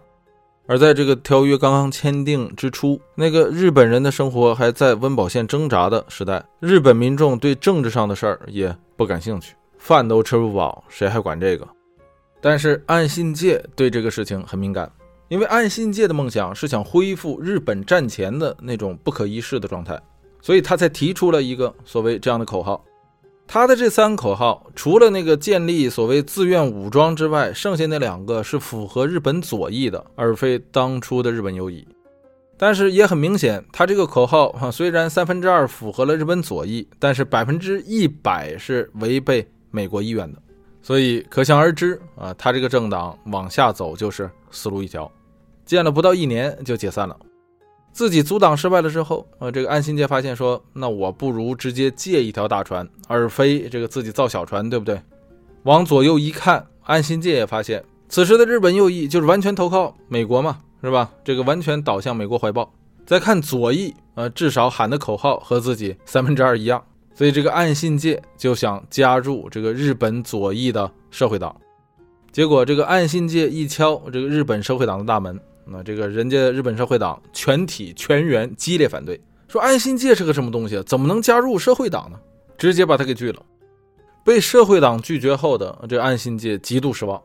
[0.66, 9.52] 而在这个条约刚刚签订之初，那个日本人的生活还在温饱线挣扎的时代，日本民众对政治上的事儿也不感兴趣。
[9.84, 11.66] 饭都吃不饱，谁还管这个？
[12.40, 14.88] 但是岸信介对这个事情很敏感，
[15.26, 20.00] 因为岸信介的梦想是想恢复日本战前的那种不可一世的状态，
[20.40, 22.84] 所以他才提出了一个所谓这样的口号。
[23.48, 31.84] 他的这三个口号，除了那个建立所谓自愿武装之外，剩下那两个是符合日本左翼的，而非当初的日本右翼。
[32.56, 39.44] 但是也很明显，他这个口号哈，虽然三分之二符合了日本左翼，但是百分之一百是违背。
[39.72, 40.38] 美国意愿的，
[40.80, 45.10] 所以可想而知啊，他这个政党往下走就是死路一条。
[45.64, 47.16] 建了不到一年就解散了，
[47.92, 55.00] 自己阻挡失败了之后，呃，这个安信介发现说，那我不如直接借一条大船，而非这个自己造小船，对不对？
[55.62, 61.10] 往左右一看，安信介也发现，此时的日本右翼就是完全投靠美国嘛，是吧？
[61.24, 62.70] 这个完全倒向美国怀抱。
[63.06, 66.84] 再看左翼，呃，至少喊的口号和自己三分之二一样，
[67.22, 71.54] 所以这个岸信介就想加入这个日本左翼的社会党。
[72.32, 75.38] 结果这个岸信介一敲这个日本社会党的大门。
[75.64, 82.18] 那这个人家日本社会党全体全员激烈反对，说岸信介是个什么东西，怎么能加入社会党呢？
[82.58, 83.40] 直接把他给拒了。
[84.24, 87.22] 被社会党拒绝后的这岸信介极度失望。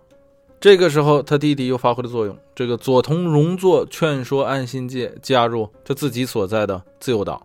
[0.60, 7.41] 这个时候，他弟弟又发挥了作用，这个佐藤荣作劝说岸信介加入他自己所在的自由党。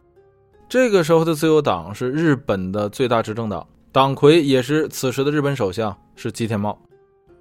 [0.72, 6.78] 这个时候的自由党是日本的最大执政党，党魁也是此时的日本首相是吉田茂。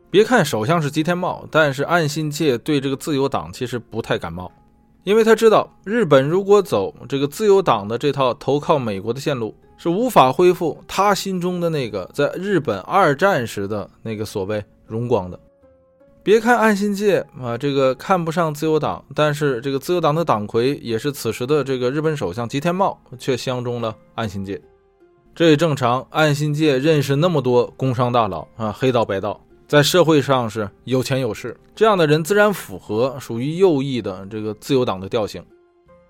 [0.09, 4.51] 别看首相是吉田茂，但是岸信介对这个自由党其实不太感冒，
[5.05, 15.39] 因为他知道日本如果走这个自由党的这套投靠美国的线路，是无法恢复他心中的那个在日本二战时的那个所谓荣光的。
[16.23, 24.61] 别看岸信介啊，这个看不上自由党，但是这个自由党的党魁也是此时的这个日本首相吉田茂，却相中了岸信介。
[25.33, 29.39] 这也正常，岸信介认识那么多工商大佬啊，黑道白道。
[29.67, 35.43] 在社会上是有钱有势，这样的人自然符合属于右翼的这个自由党的调性。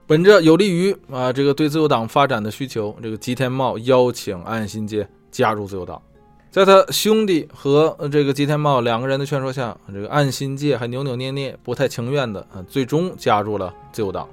[0.08, 6.02] 本着有利于啊这个对自由党发展的需求，这个吉田茂邀请岸信介加入自由党。
[6.51, 14.27] 在他兄弟和这个吉田茂两个人的劝说下，这个岸信介还扭扭捏捏、不太情愿的，最终加入了自由党。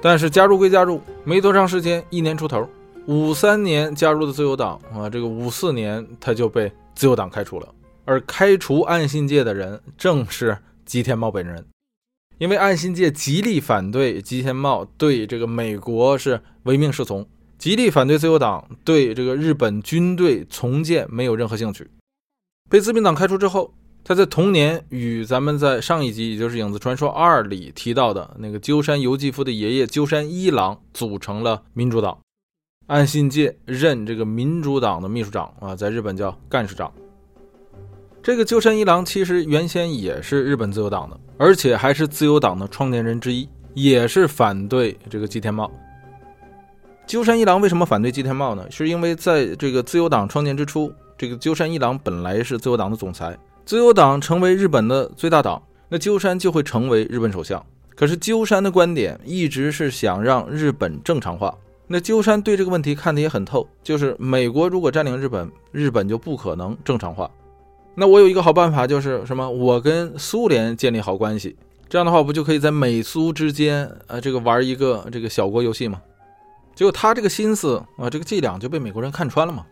[0.00, 2.68] 但是加入归加入，没多长时间，一年出头。
[3.06, 7.66] 五三年加入的自由党啊，这个五四年他就被自由党开除了。
[8.04, 11.64] 而开除岸信介的人正是吉田茂本人，
[12.38, 17.26] 因为岸信介极力反对吉田茂对这个美国是唯命是从，
[17.58, 21.88] 极力反对自由党对这个日本军队重建没有任何兴趣。
[22.68, 23.72] 被自民党开除之后，
[24.04, 32.18] 他在同年与咱们在上一集，也就是《影子传说二》里提到的那个鸠山由纪夫的爷爷鸠山一郎组成了民主党。
[32.88, 36.92] 岸信介任这个民主党的秘书长啊，在日本叫干事长。
[38.26, 45.70] 这个鸠山一郎其实原先也是日本自由党的，而且还是自由党的创建人之一，也是反对这个吉田茂。
[47.06, 48.66] 鸠山一郎为什么反对吉田茂呢？
[48.68, 57.64] 是因为在这个自由党创建之初，这个鸠山一郎本来是自由党的总裁，自由党成为日本的最大党，那鸠山就会成为日本首相。
[57.94, 61.56] 可是鸠山的观点一直是想让日本正常化。
[61.86, 67.30] 那鸠山对这个问题看得也很透，就是美国如果占领日本，日本就不可能正常化。
[67.96, 69.50] 那我有一个好办法，就是什么？
[69.50, 71.56] 我跟苏联建立好关系，
[71.88, 76.00] 这样的话，不就可以在美苏之间，呃，这个玩一个这个小国游戏吗？
[76.74, 79.64] 结果他这个心思啊，这个伎俩就被美国人看穿了嘛。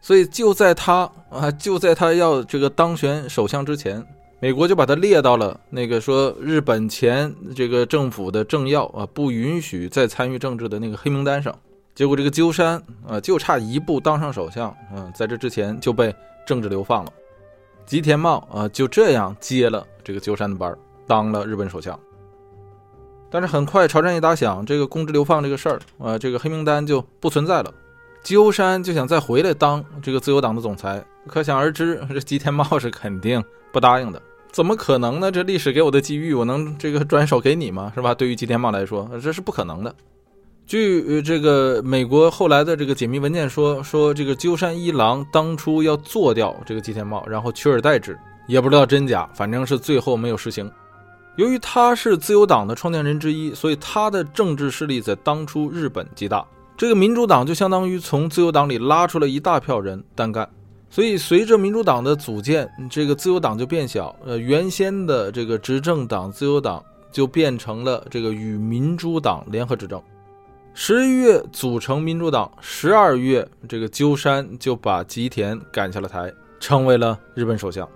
[0.00, 4.04] 所以就在他啊，就在他要这个当选首相之前。
[4.40, 11.56] 美国就把他列到了那个说日本前这个政府的政要啊不允许再参与政治的那个黑名单上，
[11.94, 16.12] 结果这个鸠山啊就差一步当上首相，嗯，在这之前就被
[16.44, 17.12] 政治流放了。
[17.86, 21.98] 吉田茂啊就这样接了这个鸠山的班，当了日本首相。
[23.30, 27.72] 但是很快朝战一打响，这个公职流放这个事儿啊，这个黑名单就不存在了。
[28.22, 33.42] 鸠山就想再回来当这个自由党的总裁，可想而知，这吉田茂是肯定
[33.72, 34.20] 不答应的。
[34.52, 35.32] 怎么可能呢？
[35.32, 37.90] 这历史给我的机遇，我能这个转手给你吗？
[37.94, 38.14] 是吧？
[38.14, 39.94] 对于吉田茂来说，这是不可能的。
[40.66, 50.70] 据这个美国后来的这个解密文件说，说这个鸠山一郎当初要做掉这个吉田茂，然后取而代之，也不知道真假，反正是最后没有实行。
[51.36, 56.46] 由于他是自由党的创建人之一，所以他的政治势力在当初日本极大。
[56.76, 60.48] 这个民主党就相当于从自由党里拉出了一大票人单干。
[60.90, 64.14] 所以，随着民主党的组建，这个自由党就变小。
[64.26, 70.02] 呃，原先的这个执政党自由党就变成了这个与民主党联合执政。
[70.74, 77.86] 十一月组成民主党，十二月这个鸠山就把吉田赶下了台，成为了日本首相。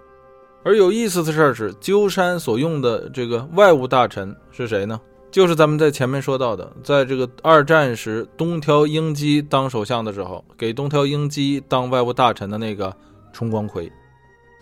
[0.63, 5.01] 而有意思的事儿是，鸠山所用的这个外务大臣是谁呢？
[5.31, 12.95] 就是咱们在前面说到的，在这个二战时，东条英机当首相的时候，给东条英机当外务大臣的那个
[13.33, 13.91] 重光葵，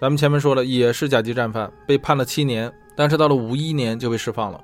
[0.00, 4.60] 咱们前面说了，也是甲级战犯，被判了七年，但是到了五一年就被释放了。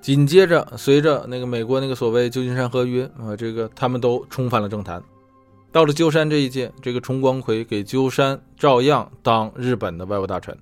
[0.00, 5.02] 紧接着，随着那个美国那个所谓旧金山合约啊，这个他们都重返了政坛。
[5.70, 10.56] 到了鸠山这一届，这个重光葵给鸠山照样当日本的外务大臣，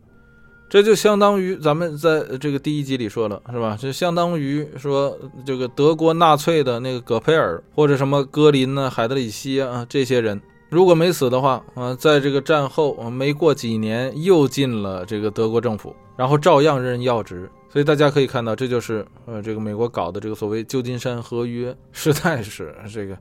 [0.68, 3.76] 这就相当于咱们在这个第一集里说了，是吧？
[3.80, 17.48] 就相当于说这个德国纳粹的那个戈培尔或者什么戈林呢、海德里希啊这些人，如果没死的话啊，在这个战后没过几年又进了这个德国政府，然后照样任要职。
[17.70, 23.16] 所以大家可以看到，这就是呃这个美国搞的这个所谓旧金山合约，实在是这个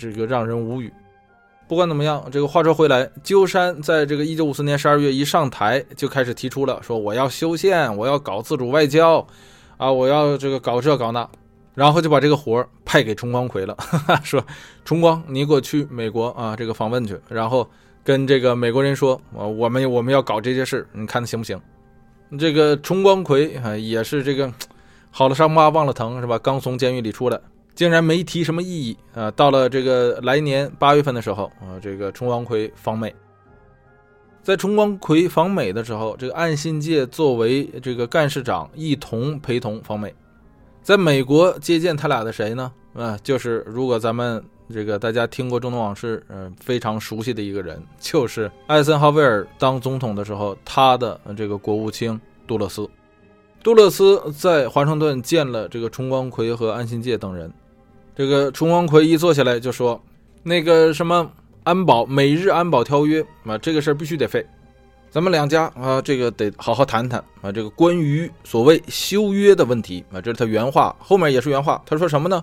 [0.00, 0.92] 这个让人无语。
[1.68, 9.26] 不管怎么样，这个话说回来，鸠山在这个一九五四年十二月一上台就开始提出了说我要修宪，我要搞自主外交，
[9.76, 11.28] 啊，我要这个搞这搞那，
[11.74, 13.76] 然后就把这个活儿派给重光葵了，
[14.22, 14.40] 说
[14.84, 17.68] 重光你给我去美国啊这个访问去，然后
[18.04, 21.60] 跟这个美国人说，我我们我们要搞这些事，你看行不行？
[22.38, 24.52] 这个重光葵啊也是这个
[25.10, 26.38] 好了伤疤忘了疼是吧？
[26.38, 27.40] 刚从监狱里出来。
[27.74, 29.30] 竟然没提什么异议啊！
[29.32, 33.14] 到了这个来年八月份的时候啊，这个重光葵访美，
[34.42, 40.14] 在重光葵访美的时候，这个岸信介作为这个干事长一同陪同访美，
[40.80, 42.72] 在美国接见他俩的谁呢？
[42.94, 52.88] 啊，就是如果咱们这个大家听过中东往事，嗯，非常熟悉的一个人，就是艾森豪威尔当总统的时候，他的这个国务卿杜勒斯，
[53.62, 57.50] 杜勒斯在华盛顿见了这个重光葵和安信介等人。
[58.16, 60.00] 这个重光葵一坐下来就说
[60.42, 61.30] ：“那个什么
[61.64, 64.44] 安保美日安保条约啊，这个事儿必须得废，
[65.10, 67.52] 咱们两家啊，这个得好好谈谈啊。
[67.52, 71.80] 这个关于所谓修约的问题啊，这是他原话，后面也是原话。
[71.86, 72.42] 他说什么呢？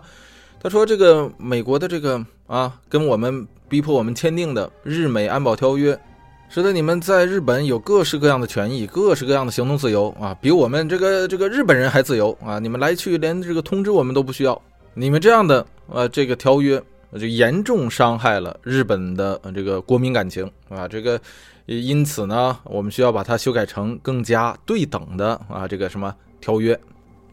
[0.63, 5.99] 他说这个美国的这个啊，跟我们逼迫我们签订的日美安保条约，
[6.47, 12.59] 使得你们在日本有各式各样的权益，各式各样的行动自由啊，比我们这个这个日本人还自由啊。
[12.59, 14.59] 你们来去连这个通知我们都不需要。”
[14.95, 16.81] 你们这样的呃，这个条约
[17.19, 21.19] 就严重伤害了日本的这个国民感情啊，这个
[21.65, 26.79] 因此呢，我们需要把它修改成更加对等的啊，这个什么条约，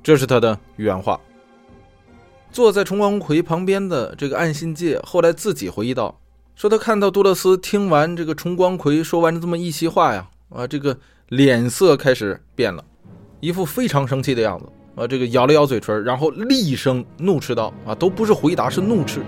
[0.03, 1.21] 这是他的原话。
[2.53, 6.21] 坐在重光葵旁边的这个岸信介后来自己回忆道，
[6.55, 10.97] 说他看到杜勒斯听完这个重光葵说完这么一席话呀，啊，这个
[11.29, 12.85] 脸色开始变了，
[13.41, 14.67] 一副非常生气的样子。
[14.97, 19.23] 啊，这个咬了咬嘴唇，然后厉声怒斥道：“啊，都不是回答，是怒斥。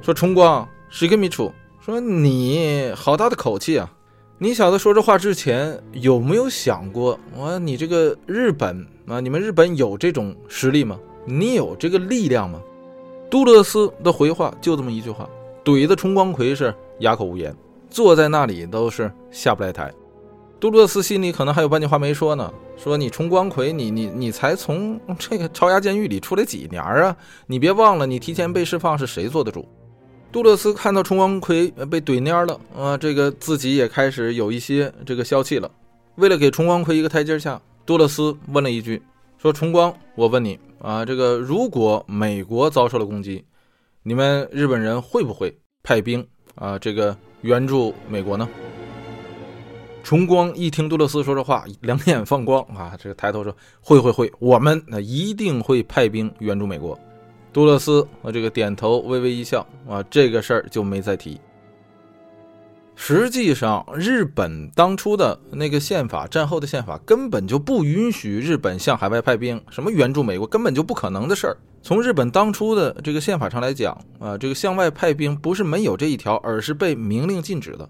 [0.00, 3.88] 说重光，石根米楚，说你好大的口气啊！
[4.38, 10.98] 你小子说这话之前有没有想过，我你这个日本啊，你们日本有这种实力吗？
[11.24, 12.60] 你有这个力量吗？”
[13.30, 15.28] 杜勒斯的回话就这么一句话，
[15.64, 17.54] 怼的重光葵是哑口无言，
[17.90, 19.92] 坐在那里都是下不来台。
[20.60, 22.52] 杜勒斯心里可能还有半句话没说呢。
[22.76, 27.16] 说你重光葵，你你你才从这个朝押监狱里出来几年啊？
[27.46, 29.66] 你别忘了，你提前被释放是谁做的主？
[30.32, 35.70] 杜勒斯看到重光葵被怼蔫了啊，这个自己也开始有一些这个消气了。
[36.16, 39.02] 为了给重光葵一个台阶下，杜勒斯问了一句
[39.36, 43.44] ：“说重光，我问你啊，这个如果美国遭受了攻击，
[44.02, 46.78] 你们日本人会不会派兵啊？
[46.78, 48.48] 这个援助美国呢？”
[50.02, 52.96] 崇光一听杜勒斯说这话，两眼放光啊！
[52.98, 56.98] 这个抬头说：“会会会，我们那一定会派兵援助美国。”
[57.52, 61.38] 杜勒斯啊，这个点头，微微一笑啊，这个事儿就没再提。
[62.96, 71.56] 实际上，日本当初的那个宪法，战后的宪法根本就不允许日本向海外派兵，什么援助美国，根本就不可能的事儿。
[71.82, 77.86] 从日本当初的这个宪法上来讲啊，这个向外派兵不是没有这一条，而是被明令禁止的。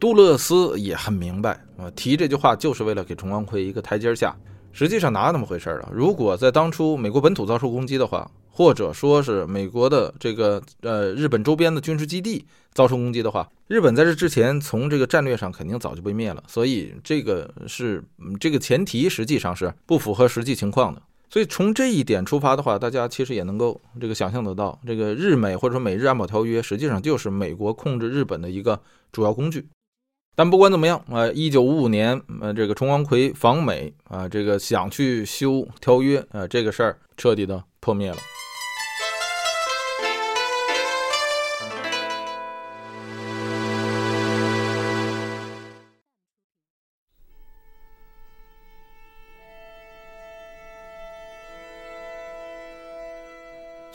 [0.00, 4.34] 杜勒斯也很明白啊，提这句话就是为了给重光葵一个台阶下。
[4.72, 5.90] 实际上哪有那么回事儿啊？
[5.92, 16.42] 如果在当初美国本土遭受攻击的话，或者说是美国的这个呃日本周边的军事基地遭受攻击的话，日本在这之前从这个战略上肯定早就被灭了。
[16.46, 18.02] 所以这个是
[18.38, 21.02] 这个前提实际上是不符合实际情况的。
[21.28, 28.80] 所以从这一点出发的话，大家其实也能够这个想象得到，这个日美或者说美日安保条约实际上就是美国控制日本的一个
[29.12, 29.68] 主要工具。
[30.34, 38.16] 但不管怎么样啊，一九五五年，呃，这个重光葵访美啊，这个想去修条约啊，这个事儿彻底的破灭了。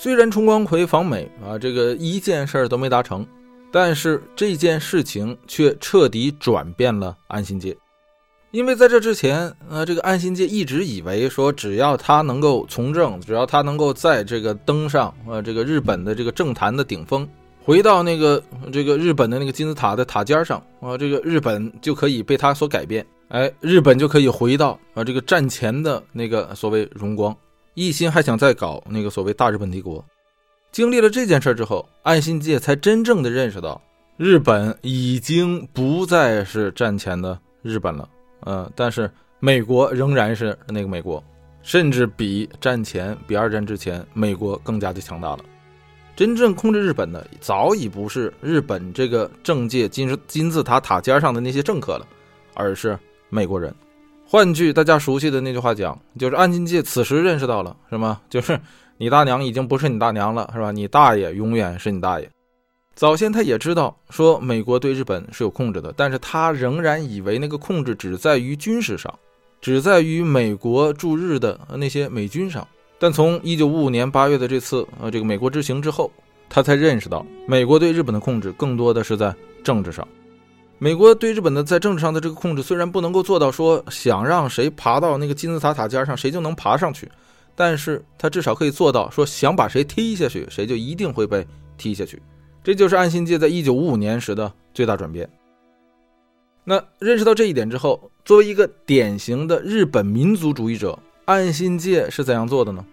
[0.06, 3.26] 虽然重光葵访美啊，这个一件事儿都没达成。
[3.72, 7.76] 但是这件事情却彻底转变了安信介，
[8.52, 17.28] 因为在这之前，呃，这个安信介一直以为说，只要他能够从政，只要他能够在这个登上呃这个日本的这个政坛的顶峰，
[17.64, 18.40] 回到那个
[18.72, 27.36] 这个日本的那个金字塔的塔尖上，啊，这个日本就可以被他所改变，哎，日本就可以回到啊这个战前的那个所谓荣光，
[27.76, 30.04] 一心还想再搞那个所谓大日本帝国。
[30.72, 33.82] 经历了这件事之后，岸信介才真正的认识到，
[34.18, 38.10] 日本已经不再是战前的日本了。
[38.46, 39.10] 嗯，但是
[39.40, 41.24] 美国仍然是那个美国，
[41.62, 45.40] 甚至比战前、比二战之前，美国更加的强大了。
[46.16, 52.08] 真正控制日本的，早已不是日本这个政界金金字塔塔尖上的那些政客了，
[52.54, 52.98] 而是
[53.30, 53.74] 美国人。
[54.36, 58.20] 换句大家熟悉的那句话讲，就是安金介此时认识到了，是吗？
[58.30, 58.60] 就是
[58.98, 60.74] 你大娘已经不是你大娘了，是吧？
[60.74, 62.30] 你大爷永远是你大爷。
[62.96, 69.10] 早先他也知道说美国对日本是有控制的，但是他仍然以为那个控制只在于军事上，
[69.62, 72.68] 只在于美国驻日的那些美军上。
[73.00, 76.12] 但从一九五五年八月的这次呃这个美国之行之后，
[76.50, 79.34] 他才认识到美国对日本的控制更多的是在
[79.64, 80.06] 政治上。
[80.78, 87.10] 美国对日本的在政治上的这个控制虽然不能够做到说想让谁爬到那个金字塔塔尖上谁就能爬上去，
[87.56, 91.48] 但是他至少可以做到说想把谁踢下去谁就一定会被
[91.78, 92.22] 踢下去。
[92.64, 95.30] 这就是岸信介在一九五五年时的最大转变。
[96.64, 102.84] 那认识到这一点之后，作为一个典型的日本民族主义者，岸信介是怎样做的呢？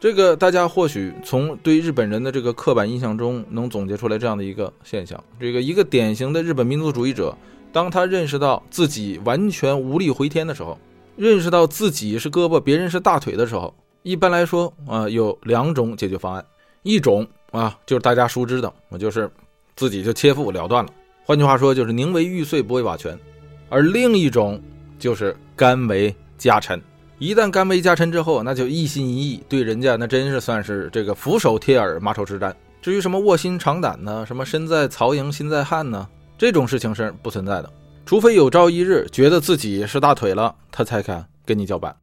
[0.00, 7.36] 这个大家或许从对日本人的这个刻板印象中能总结出来这样的一个现象：这个一个典型的日本民族主义者，
[7.70, 10.78] 当他认识到自己完全无力回天的时候，
[11.16, 16.44] 认识到自己是胳膊，别人是大腿的时候，一般来说啊，有两种解决方案，
[16.82, 17.26] 一种。
[17.50, 19.28] 啊，就是大家熟知的，我就是
[19.74, 20.90] 自己就切腹了断了。
[21.24, 23.18] 换句话说，就是宁为玉碎不为瓦全。
[23.68, 24.62] 而另一种
[24.96, 26.80] 就是甘为家臣。
[27.20, 32.50] 一旦甘为家臣之后，那就一心一意对人家，那真是算是这个俯首帖耳、马首是瞻。
[32.80, 34.24] 至于什么卧薪尝胆呢？
[34.26, 36.08] 什么身在曹营心在汉呢？
[36.38, 37.70] 这种事情是不存在的。
[38.06, 41.94] 除非有朝一日觉得自己是大腿了，他才敢跟你叫板。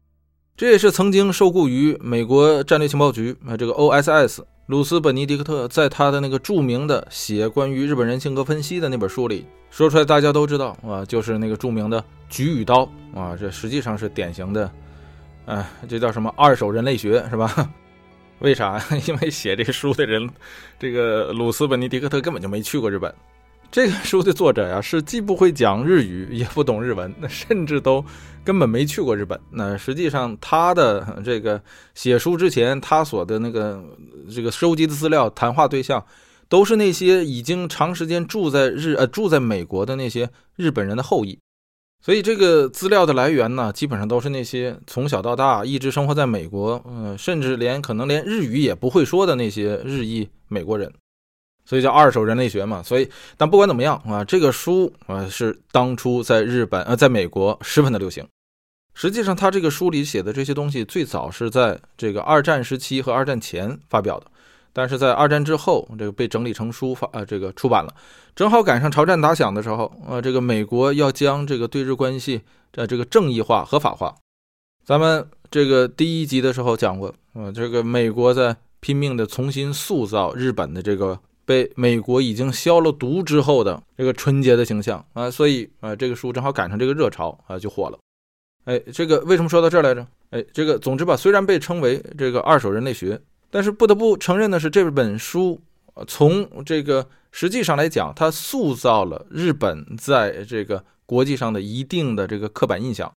[0.55, 4.43] 这也是曾经受雇于美国战略情报局啊，这个 OSS。
[4.68, 14.70] 鲁斯·本尼迪克特在他的那个著名的写关于日本人性格分析的那本书里说出来，大家都知道啊，就是那个著名的“菊与刀”啊，这实际上是典型的，
[15.47, 17.69] 哎，这叫什么二手人类学是吧？
[18.39, 18.79] 为啥？
[19.07, 20.29] 因为写这书的人，
[20.77, 23.11] 这个鲁斯·本尼迪克特根本就没去过日本。
[23.71, 28.03] 这个书的作者呀，是既不会讲日语，也不懂日文，那甚至都
[28.43, 29.39] 根本没去过日本。
[29.49, 31.61] 那实际上，他的这个
[31.95, 33.83] 写书之前，他所的那个
[34.33, 36.05] 这个收集的资料、谈话对象，
[36.47, 41.37] 都是那些已经长时间住在日呃住在美国的那些日本人的后裔。
[41.99, 50.91] 所以，这个资料的来源呢，基本上都是那些从小到大一直生活在美国，嗯，甚至连可能连日语也不会说的那些日裔美国人。
[51.65, 58.25] 所以叫二手人类学嘛，所以但不管怎么样啊，这个书啊是当初在日本呃，在美国十分的流行。
[58.93, 64.25] 实际上，他这个书里写的这些东西，最早是在这个二战时期和二战前发表的，
[64.78, 67.91] 但是在二战之后，这个被整理成书发呃这个出版了，
[68.36, 74.13] 正好赶上朝战打响的时候，呃，这个美国要将这个对日关系的这个正义化、合法化。
[74.86, 81.19] 咱们这个第一集的时候讲过，呃，这个美国在拼命的重新塑造日本的这个。
[81.47, 87.97] 被美国已经消了毒之后的这个纯洁的形象啊，所以啊，这个书正好赶上这个热潮啊，就火了。
[88.65, 90.05] 哎，这个为什么说到这儿来着？
[90.32, 93.17] 哎，这个总之吧，虽然被称为这个二手人类学，
[93.49, 95.61] 但是不得不承认的是，这本书
[96.07, 103.11] 从这个实际上来讲，它塑造了日本在这个国际上的一定的这个刻板印象。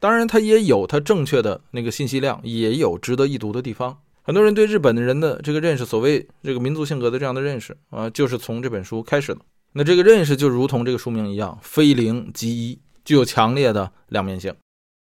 [0.00, 3.98] 当然，它也有它正确的那个信息量，也有值得一读的地方。
[4.22, 9.40] 很多人对日本的人的这个认识，所谓这个民族性格的这样的认识啊，就是从这本书开始的。
[9.72, 14.54] 那这个认识就如同这个书名一样，非零即一，具有强烈的两面性。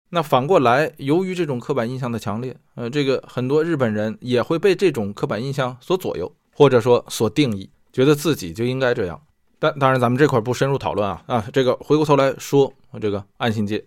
[0.10, 9.22] 那反过来，由于这种刻板印象的强烈，呃，这个很多日本人也会被这种刻板印象所左右，或者说所定义，觉得自己就应该这样。
[9.60, 13.84] 但当然，咱们这块不深入讨论啊啊，这个回过头来说，这个岸信介。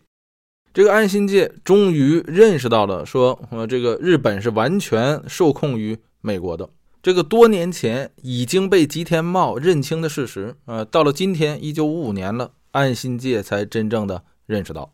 [0.75, 6.69] 这个安信介终于认识到了，说，呃，这个日本是完全受控于美国的。
[7.03, 14.93] 这个多年前已经被吉田茂认清的事实，呃，到了今天一九五五年了，安信介才真正的认识到。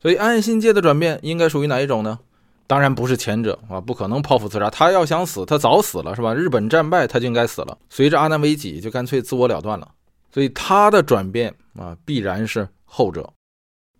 [0.00, 2.18] 所以，安信介的转变应该属于哪一种呢？
[2.66, 4.68] 当然不是前者啊，不可能剖腹自杀。
[4.68, 6.34] 他要想死，他早死了，是吧？
[6.34, 7.76] 日本战败，他就应该死了。
[7.88, 9.90] 随着阿南惟几，就干脆自我了断了。
[10.32, 13.32] 所以，他的转变啊，必然是后者。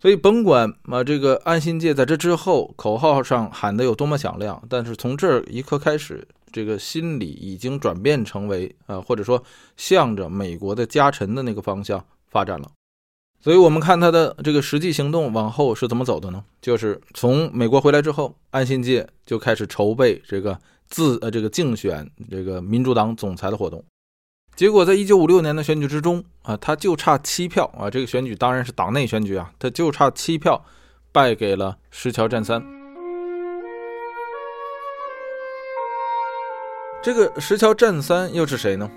[0.01, 9.43] 所以甭管啊这个安信介在这之后口号上喊的有多么响亮，但是从这一刻开始，这个心理已经转变成为啊或者说
[9.75, 12.69] 向着美国的家臣的那个方向发展了。
[13.41, 16.43] 所以我们看他的这个实际行动往后是怎么走的呢？
[16.61, 20.59] 就是从美国回来之后，安信介就开始筹备这个
[20.89, 23.81] 自呃这个竞选这个民主党总裁的活动。
[24.55, 30.61] 结果在一九五六年的选举之中啊，他就差七票啊，这个选举当然是党内选举啊，他就差七票
[31.13, 32.61] 败给了石桥战三。
[37.01, 38.91] 这个石桥战三又是谁呢？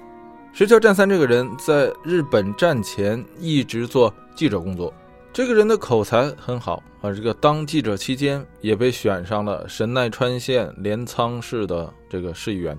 [0.55, 4.93] 石桥战三这个人在日本战前一直做记者工作，
[5.33, 12.79] 这个人的口才很好啊，这个当记者期间也被选上了神奈川县镰仓市的这个市议员。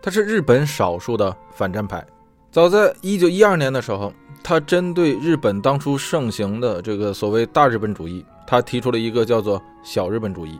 [0.00, 2.06] 他是日本少数的反战派。
[2.52, 10.56] 早在一九一二年的时候，他针对日本当初盛行的这个所谓大日本主义，他提出了一个叫做小日本主义。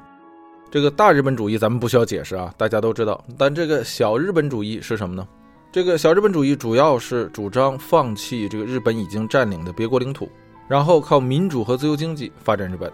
[0.72, 3.24] 这个大日本主义咱们不需要解释啊，大家都知道。
[3.38, 5.24] 但这个小日本主义是什么呢？
[5.73, 10.29] 这个小日本主义主要是主张放弃这个日本已经占领的别国领土，
[10.68, 12.93] 然后靠民主和自由经济发展日本。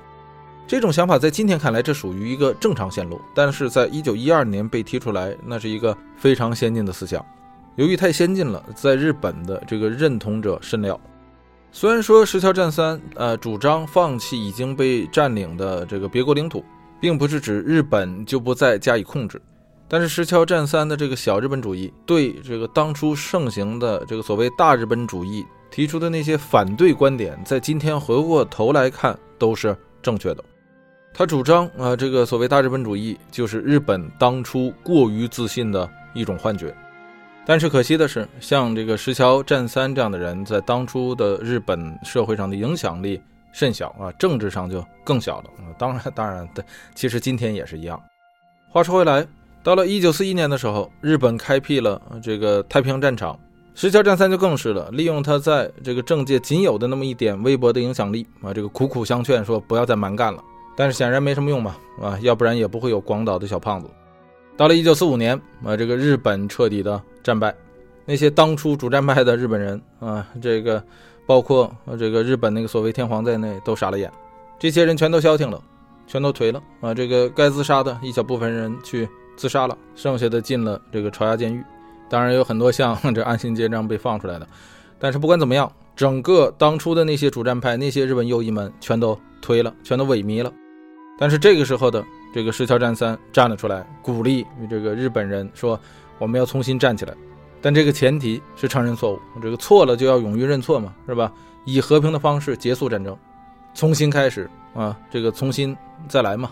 [0.64, 7.24] 这种想法在今天看来，这属于一个正常线路，但是在一九一二年被提出来，那是一个非常先进的思想。
[7.74, 11.00] 由于太先进了，在日本的这个认同者甚料。
[11.72, 16.64] 虽然说石桥战三呃主张放弃已经被占领的这个别国领土，
[17.00, 19.42] 并不是指日本就不再加以控制，
[19.88, 30.44] 但是石桥战三的这个小日本主义对这个当初盛行的这个所谓大日本主义提出的那些反对观点，在今天回过头来看都是正确的。
[31.14, 36.74] 他主张啊，这个所谓大日本主义就是日本当初过于自信的一种幻觉。
[37.46, 43.18] 但是可惜的是，像这个石桥战三这样的人，在当初的日本社会上的影响力
[43.52, 45.72] 甚小啊，政治上就更小了啊。
[45.78, 46.62] 当然，当然，对，
[46.94, 47.98] 其实今天也是一样。
[48.70, 49.26] 话说回来，
[49.68, 53.38] 到了一九四一年的时候，日本开辟了这个太平洋战场，
[53.74, 60.42] 石桥战三就更是了，利用他在这个政界仅有的那么一点微薄的影响力啊，这个苦苦相劝说不要再蛮干了。
[60.74, 63.90] 但是显然没什么用嘛，啊，要不然也不会有广岛的小胖子。
[64.56, 67.54] 到了一九四五年，啊，这个日本彻底的战败，
[68.06, 70.82] 那些当初主战派的日本人啊，这个
[71.26, 74.10] 包括这个日本那个所谓天皇在内，都傻了眼。
[74.58, 75.62] 这些人全都消停了，
[76.06, 76.94] 全都颓了啊！
[76.94, 79.06] 这个该自杀的一小部分人去
[79.38, 81.64] 自杀了，剩下的进了这个朝押监狱。
[82.10, 84.46] 当然有很多像 这安信街这样被放出来的。
[84.98, 90.52] 但是不管怎么样，整个当初的那些主战派，那些日本右翼们全都推了，全都萎靡了。
[91.18, 95.78] 但是这个时候的这个石桥战三站了出来，鼓励这个日本人说
[96.18, 97.14] ：“我们要重新站起来。”
[97.62, 101.32] 但这个前提是承认错误，这个错了就要勇于认错嘛，是吧？
[101.64, 103.16] 以和平的方式结束战争，
[103.74, 105.76] 重新开始啊，这个重新
[106.08, 106.50] 再来嘛。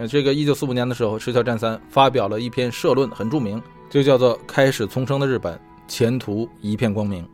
[0.00, 7.24] 那这个一九四五年的时候，石桥战三发表了一篇社论，很著名，就叫做《开始重生的日本，前途一片光明》。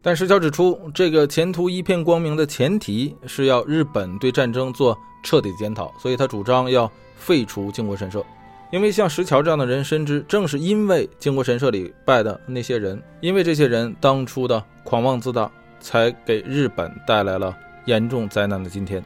[0.00, 8.24] 但石桥指出，这个前途一片光明的前提是要日本对战争做彻底的检讨，所以他主张要废除靖国神社。
[8.70, 15.50] 因为像石桥这样的人深知，正是因为靖国神社里拜的那些人，因为这些人当初的狂妄自大，
[15.80, 17.52] 才给日本带来了
[17.86, 19.02] 严重灾难的今天。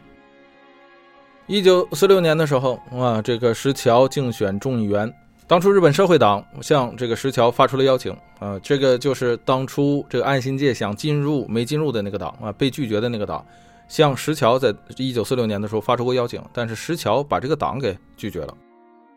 [1.51, 5.13] 一九四六年的时候，啊，这个石桥竞选众议员。
[5.49, 13.45] 当初日本社会党向这个石桥发出了邀请，啊，这个就是当初这个岸信介想进入没进入的那个党啊，被拒绝的那个党，
[13.89, 18.55] 向石桥在一九四六年的时候发出过邀请，但是石桥把这个党给拒绝了。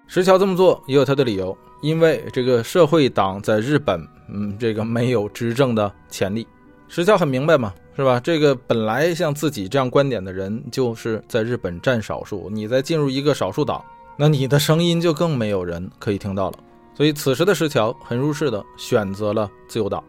[0.08, 4.04] 石桥这么做也有他的理由，因为这个社会党在日本，
[4.34, 6.48] 嗯，这个没有执政的潜力。
[6.96, 8.20] 石桥很明白嘛，是吧？
[8.20, 13.84] 这个本来像自己这样观点的人，就是在日本占少数，你再进入一个少数党。
[14.16, 16.60] 那你的声音就更没有人可以听到了，
[16.94, 20.04] 所以此时的石桥很入世的选择了自由党，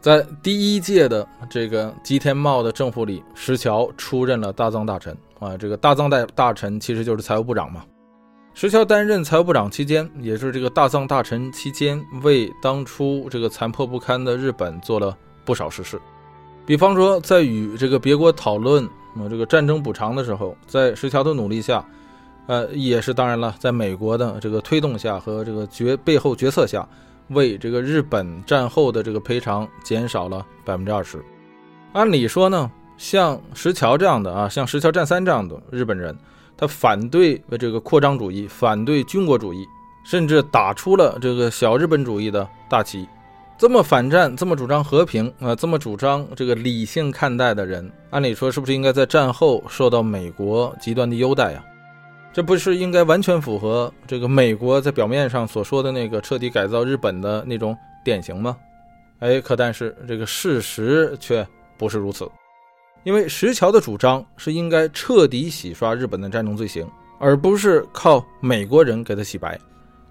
[0.00, 7.84] 在第一届的这个吉田茂的政府里，石桥出任了大藏大臣啊，这个大藏大大臣其实就是财务部长嘛。
[8.54, 15.14] 石桥担任财务部长期间，也就是这个大藏大臣期间，为当初这个残破不堪的日本做了
[15.44, 16.00] 不少实事，
[16.66, 18.84] 比方说在与这个别国讨论
[19.14, 21.84] 啊这个战争补偿的时候，在石桥的努力下。
[22.46, 26.86] 呃，也是当然了，在美国的这个推动下和这个决背后决策下，
[27.28, 31.24] 为这个日本战后的这个赔偿减少了百分之二十。
[31.94, 36.14] 按理说呢，像石桥这样的啊，像石桥战三这样的日本人，
[36.54, 39.66] 他反对这个扩张主义，反对军国主义，
[40.04, 43.08] 甚至打出了这个小日本主义的大旗。
[43.56, 51.64] 这么反战、这么主张和平啊、这么主张这个理性看待的人，按理说是不是应该在战后受到美国极端的优待呀？
[52.32, 58.56] 这不是应该完全符合这个美国在表面上所说的那个彻底改造日本的那种典型吗？
[59.20, 61.46] 哎，可但是这个事实却
[61.78, 62.28] 不是如此，
[63.04, 66.84] 因为石桥的主张是应该彻底洗刷日本的战争罪行，
[67.20, 69.56] 而不是靠美国人给他洗白。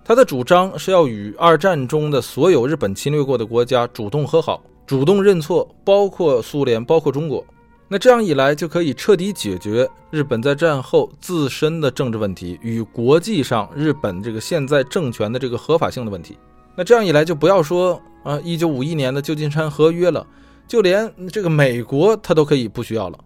[0.05, 7.45] 他的主张是要与二战中的所有日本侵略过的国家主动和好，主动认错，包括苏联，包括中国。
[7.87, 16.37] 那这样一来，就可以彻底解决日本在战后自身的政治问题与国际上日本这个现在政权的这个合法性的问题。
[16.75, 20.25] 那这样一来，就不要说啊，一九五一年的旧金山合约了，
[20.67, 23.17] 就连这个美国他都可以不需要了。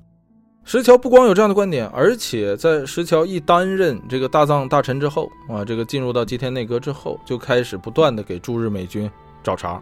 [0.67, 9.09] 石桥不光有这样的观点，而且在石桥一担任这个大藏大臣之后啊，这个进入到吉田内阁之后，就开始不断的给驻日美军
[9.41, 9.81] 找茬，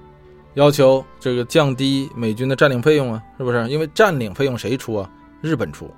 [0.54, 3.68] 要求这个降低美军的占领费用啊，是不是？
[3.68, 5.10] 因为占领费用谁出啊？
[5.42, 5.90] 日本出。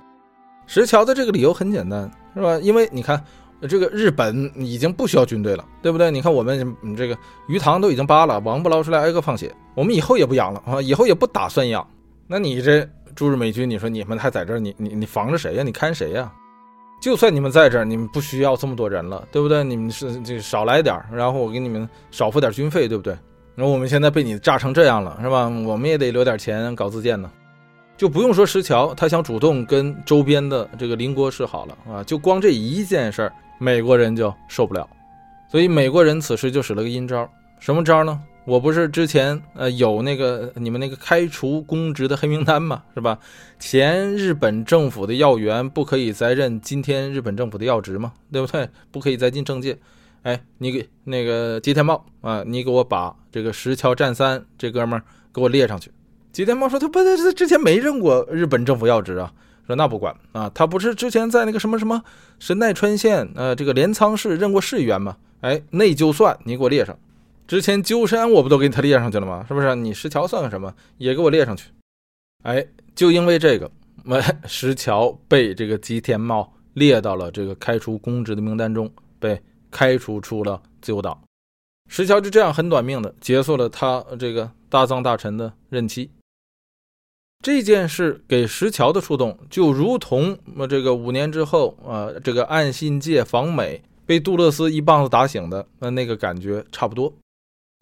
[0.66, 2.58] 石桥的这个理由很简单，是吧？
[2.62, 3.22] 因为你看，
[3.68, 6.10] 这个日本已经不需要军队了，对不对？
[6.10, 7.14] 你看我们这个
[7.46, 11.86] 鱼塘都已经扒了，王八捞出来挨个放血，我们以后也不养了啊，以后也不打算养。
[12.26, 12.88] 那你这？
[13.14, 15.62] 驻日美军，你说你们还在这儿，你你你防着谁呀？
[15.62, 16.32] 你看谁呀？
[17.00, 19.62] 就算你们在这儿，你们不需要这么多人了，对不对？
[19.62, 23.16] 你们是这少来点然后我给你们少付点军费，对不对？
[23.54, 25.48] 然后我们现在被你炸成这样了，是吧？
[25.48, 27.30] 我们也得留点钱搞自建呢。
[27.96, 34.88] 就不用说石桥，他想主动跟周边的这个邻国示好了啊，就光这一件事儿，美国人就受不了，
[35.50, 37.28] 所以美国人此时就使了个阴招，
[37.58, 38.20] 什么招呢？
[38.48, 43.18] 我不是之前呃有那个你们那个开除公职的黑名单嘛，是吧？
[43.58, 48.66] 前日本政府的要员不可以再任今天日本政府的要职嘛，对不对？
[48.90, 49.76] 不可以再进政界。
[50.22, 55.92] 哎，你给那个吉田茂啊，你给我把这个石桥战三这哥们儿给我列上去。
[56.32, 59.30] 吉田茂说他不，他之前没任过日本政府要职啊。
[59.66, 62.02] 说那不管啊，他不是之前在那个什么什么
[62.38, 65.18] 神奈川县呃这个镰仓市任过市议员吗？
[65.42, 66.98] 哎，那就算你给我列上。
[67.48, 69.42] 之前鸠山我不都给他列上去了吗？
[69.48, 69.74] 是不是？
[69.74, 70.72] 你石桥算个什么？
[70.98, 71.70] 也给我列上去。
[72.44, 73.70] 哎，就因为这个，
[74.46, 79.40] 石桥被这个吉田茂列到了这个开除公职的名单中，被
[79.70, 81.18] 开除出了自由党。
[81.88, 86.10] 石桥就这样很短命的结束了他这个大藏大臣的任期。
[87.42, 97.10] 这件事给石桥的触动，就如同呃这个五年之后啊，这个岸信介访美被杜勒斯一棒子打醒的那那个感觉差不多。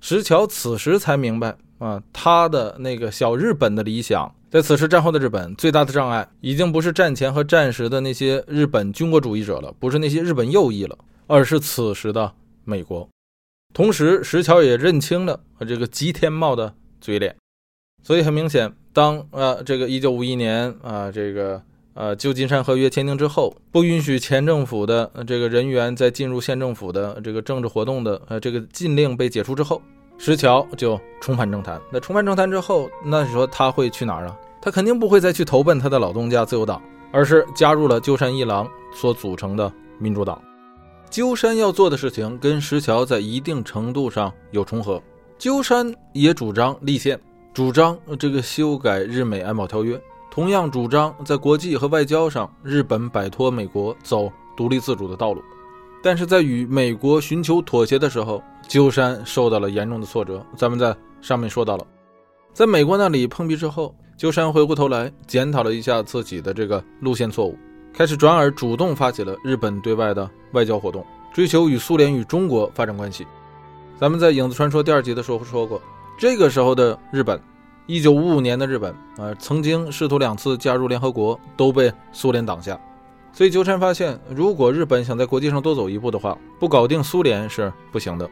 [0.00, 12.32] 石桥此时才明白啊，他的那个小日本的理想，在此时战后的日本最大的障碍，已经不是战前和战时的那些日本军国主义者了，不是那些日本右翼了，而是此时的
[12.64, 13.08] 美国。
[13.74, 17.36] 同时，石桥也认清了这个吉田茂的嘴脸，
[18.02, 21.60] 所以很明显，当呃这个一九五一年啊这个
[21.96, 29.82] 呃旧金山合约签订之后，不允许前政府的这个人员再进入县政府的这个政治活动的呃这个禁令被解除之后。
[30.18, 31.78] 石桥就重返政坛。
[31.92, 34.36] 那重返政坛之后，那你说他会去哪儿啊？
[34.62, 36.82] 他肯定不会再去投奔他的老东家自由党，
[37.12, 40.42] 而是加入了鸠山一郎所组成的民主党。
[41.10, 45.02] 鸠山要做的事情跟石桥在一定程度上有重合。
[45.38, 47.20] 鸠山也主张立宪，
[47.52, 50.00] 主张这个修改日美安保条约，
[50.36, 55.42] 同样主张在国际和外交上日本摆脱美国，走独立自主的道路。
[56.02, 60.44] 但是在与美国寻求妥协的时候，鸠山受到了严重的挫折。
[60.54, 61.86] 咱们在上面说到了，
[62.52, 67.56] 在美国那里碰壁之后，鸠山回过头来检讨了一下自己的这个路线错误，
[67.94, 73.26] 开始转而主动发起了日本对外的外交活动，追求与苏联与中国发展关系。
[73.98, 75.80] 咱们在《影子传说》第二集的时候说过，
[76.18, 77.40] 这个时候的日本，
[77.86, 82.78] 一九五五年的日本啊，曾经试图两次加入联合国，都被苏联挡下。
[83.32, 88.28] 所以鸠山发现，如果日本想在国际上多走一步的话，不搞定苏联是不行的。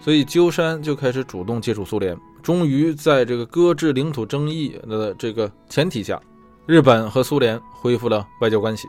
[0.00, 6.20] 所以鸠山就开始主动接触苏联，终于在这个搁置领土争议的这个前提下，
[6.66, 8.86] 日本和苏联恢复了外交关系。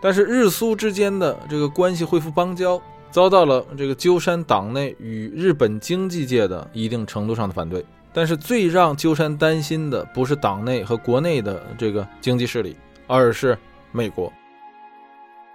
[0.00, 7.84] 但是日苏之间的这个关系恢复邦交，遭到了这个鸠山党内与日本经济界的一定程度上的反对。
[8.12, 13.56] 但是最让鸠山担心的不是党内和国内的这个经济势力，而是
[13.92, 14.32] 美国。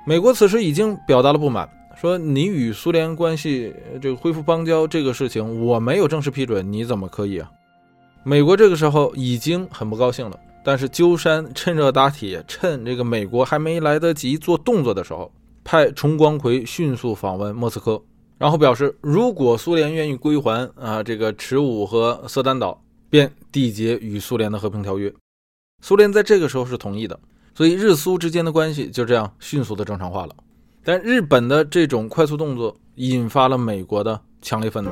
[0.05, 1.67] 美国此时已经表达了不满，
[1.99, 7.49] 说你与苏联关系这个恢复邦交这个事情，我没有正式批准，你怎么可以啊？
[8.23, 15.31] 美国这个时候已经很不高兴了，但是鸠山趁热打铁，趁这个美国还没来得及做动作的时候，
[15.63, 18.01] 派重光葵迅速访问莫斯科，
[18.37, 25.13] 然后表示，如果苏联愿意归还啊这个耻武和色丹岛，便缔结与苏联的和平条约。
[25.81, 27.17] 苏联在这个时候是同意的，
[27.53, 30.35] 所以日苏之间的关系就这样迅速的正常化了。
[30.83, 34.91] 但日本的这种快速动作引发了美国的强烈愤怒，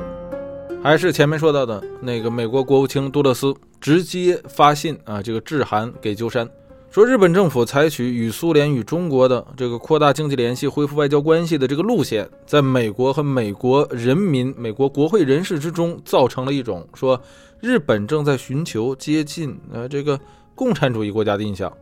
[0.82, 6.48] 还是前面说到的那个美国国务卿杜勒斯直接发信啊这个致函给鸠山。
[6.94, 17.20] 说日本政府采取与苏联与中国的这个扩大经济联系、恢复外交关系的这个路线，在美国和美国人民、美国国会人士之中，造成了一种说
[17.60, 20.16] 日本正在寻求接近呃这个
[20.54, 21.76] 共产主义国家的印象。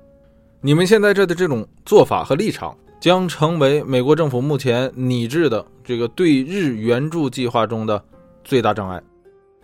[0.62, 8.02] 你们现在这的这种做法和立场，将成为美国政府目前拟制的这个对日援助计划中的
[8.42, 8.98] 最大障碍。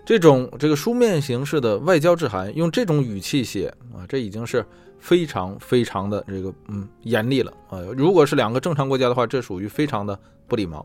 [0.04, 4.62] 这种这个书面形式的外交致函，用这种语气写啊，这已经是。
[4.98, 7.80] 非常非常的这个嗯严厉了啊！
[7.96, 10.84] 如果是两个正常国家的话，这属于非常的不礼貌。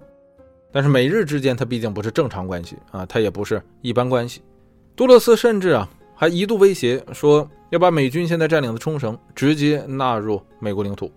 [0.71, 4.41] 但是美日之间，它毕竟不是正常关系啊，它也不是一般关系。
[4.95, 11.11] 杜勒斯甚至啊还一度威胁说要把美军现在占领的冲绳直接纳入美国领土。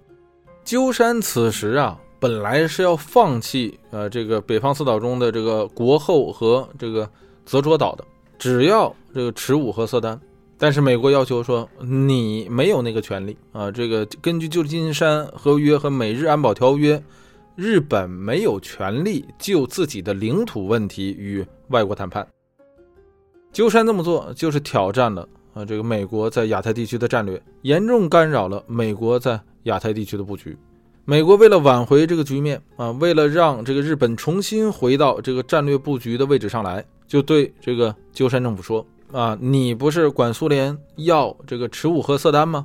[0.64, 7.08] 鸠山此时啊本来是要放弃呃这个北方四岛中的这个国后和这个
[7.44, 8.04] 泽卓岛的，
[8.38, 10.20] 只要这个持武和色丹。
[10.58, 13.70] 但是美国要求说，你没有那个权利啊！
[13.70, 17.02] 这个根据旧金山合约和美日安保条约，
[17.56, 22.26] 日本没有权利就自己的领土问题与外国谈判。
[23.52, 25.62] 鸠山这么做就是挑战了啊！
[25.62, 30.56] 这个美国在亚太地区的战略，严重干扰了美国在亚太地区的布局。
[31.04, 38.84] 美国为了挽回这个局面啊，为了让这个日本重新回到这个战略布局的位置上来，就对这个鸠山政府说。
[39.12, 42.64] 啊，你不是管苏联要这个持武和色丹吗？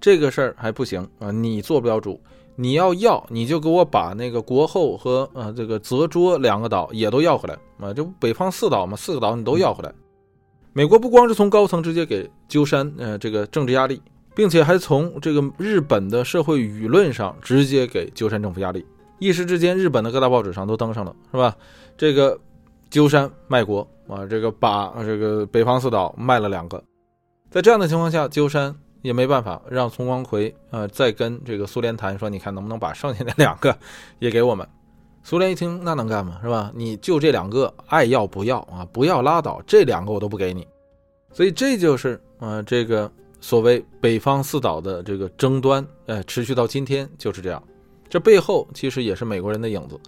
[0.00, 2.20] 这个事儿还不行啊，你做不了主。
[2.56, 8.96] 你要要，你就给我把那个国后和呃这个泽卓两个岛也都要回来啊，这不北方四岛吗？
[8.96, 9.92] 四个岛你都要回来。
[10.72, 14.00] 美国不光是从高层直接给鸠山呃这个政治压力，
[14.34, 18.84] 并且还从这个日本的社会舆论上直接给鸠山政府压力。
[19.18, 21.56] 一时之间，日本的各大报纸上都登上了，是吧？
[21.96, 22.38] 这个。
[22.90, 26.82] 鸠山卖国啊，这个把这个北方四岛卖了两个，
[27.48, 33.76] 在这样的情况下，鸠山也没办法让丛光奎啊再跟这个苏联谈，说你看能不能把剩下的两个
[34.18, 34.66] 也给我们。
[35.22, 36.38] 苏联一听，那能干吗？
[36.42, 36.72] 是吧？
[36.74, 38.86] 你就这两个，爱要不要啊？
[38.92, 40.66] 不要拉倒，这两个我都不给你。
[41.32, 47.62] 所以这就是啊，这个所谓北方四岛的这个争端，呃，持续到今天就是这样。
[48.08, 50.00] 这背后其实也是美国人的影子。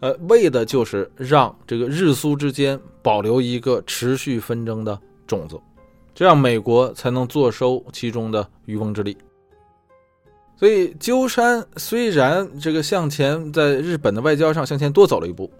[0.00, 5.58] 呃，为的就是让这个日苏之间保留一个持续纷争的种子，
[6.14, 9.16] 这样美国才能坐收其中的渔翁之利。
[10.58, 15.50] 所以，鸠山虽然这个向前在日本的外交上向前多走了一步，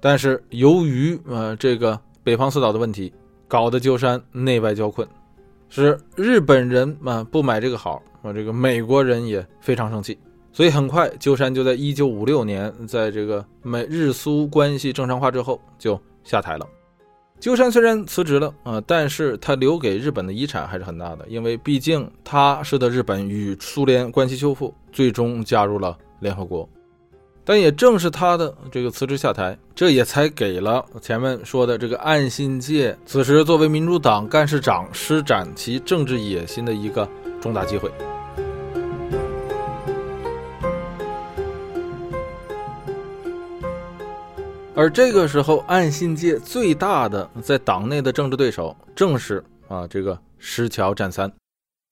[0.00, 3.12] 但是由于呃这个北方四岛的问题，
[3.46, 5.06] 搞得鸠山内外交困，
[5.68, 10.18] 使日本人啊不买这个好，啊这个美国人也非常生气。
[10.52, 16.66] 所以很快，鸠山就在一九五六年，在这个美日苏关系正常化之后就下台了。
[17.40, 26.68] 鸠山虽然辞职了啊，但是他留给日本的遗产还是很大的，因为毕竟他使得日本与苏联关系修复，最终加入了联合国。
[27.44, 37.08] 但也正是他的这个辞职下台，这也才给了前面说的这个岸信介此时作为民主党干事长施展其政治野心的一个
[37.40, 37.90] 重大机会。
[44.74, 51.30] 而这个时候，岸信介最大的在党内的政治对手正是啊这个石桥战三。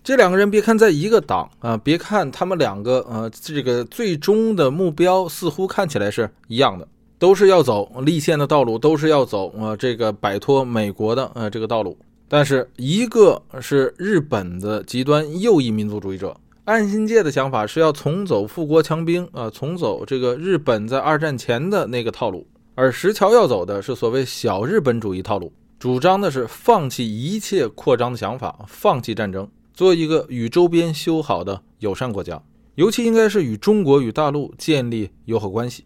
[0.03, 11.99] 这两个人别看在一个党啊，别看他们两个呃这个最终的目标似乎看起来是一样的，都是要走立宪的道路，都是要走啊这个摆脱美国的呃这个道路。
[12.28, 22.47] 但是一个是日本的极端右翼民族主义者，岸信介的想法是要重走富国强兵啊，重走这个日本在二战前的那个套路。
[22.81, 32.43] 而石桥要走的是所谓小日本主义套路，主张的是放弃一切扩张的想法，放弃战争，做一个与周边修好的友善国家，
[32.76, 35.85] 尤其应该是与中国与大陆建立友好关系。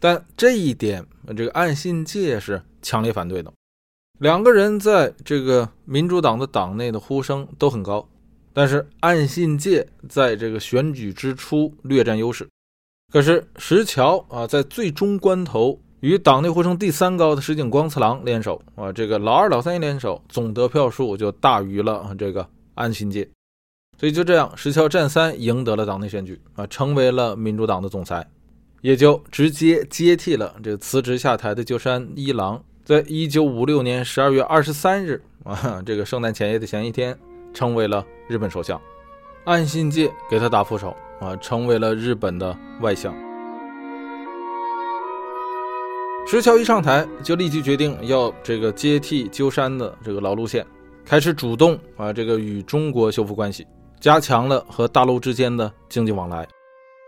[0.00, 1.04] 但这一点，
[1.36, 3.52] 这个岸信介是强烈反对的。
[4.18, 8.08] 两个人在这个民主党的党内的呼声都很高，
[8.54, 12.48] 但是岸信介在这个选举之初略占优势。
[13.12, 15.78] 可是石桥啊，在最终关头。
[16.02, 22.44] 与党内呼声第三高的石井光次郎联手啊，这个老二老三一联手，总得票数就大于了这个
[22.74, 23.28] 安信介，
[24.00, 28.26] 所以就这样，石桥战三赢得了党内选举啊，成为了民主党的总裁。
[28.80, 37.16] 也就直接接替了这个辞职下台的鸠山一郎，在一九五六年十二月二十三日啊，这个圣诞前夜的前一天，
[37.54, 38.80] 成为了日本首相。
[39.44, 43.14] 岸信介给他打副手啊，成为了日本的外相。
[46.24, 50.64] 石桥一上台，就立即决定要这个接替鸠山的这个老路线，
[51.04, 53.66] 开始主动啊这个与中国修复关系，
[54.00, 56.48] 加强了和大陆之间的经济往来。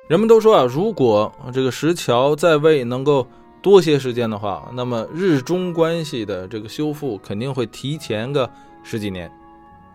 [0.09, 3.27] 人们都说啊，如果这个石桥在位能够
[3.63, 8.51] 多些时间的话，那么日中关系的这个修复肯定会提前个
[8.83, 9.31] 十几年。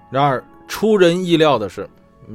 [0.09, 1.87] 然而出人意料的是。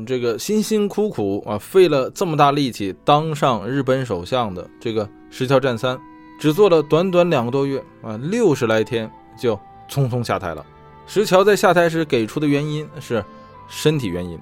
[0.05, 5.97] 这个辛辛苦苦啊，费了这么大力气当上日本首相的这个石桥战三，
[6.39, 9.55] 只做了短短两个多月啊，六十来天就
[9.89, 10.65] 匆匆下台了。
[11.07, 13.25] 石桥在下台时给出的原因是
[13.69, 14.39] 身体原因，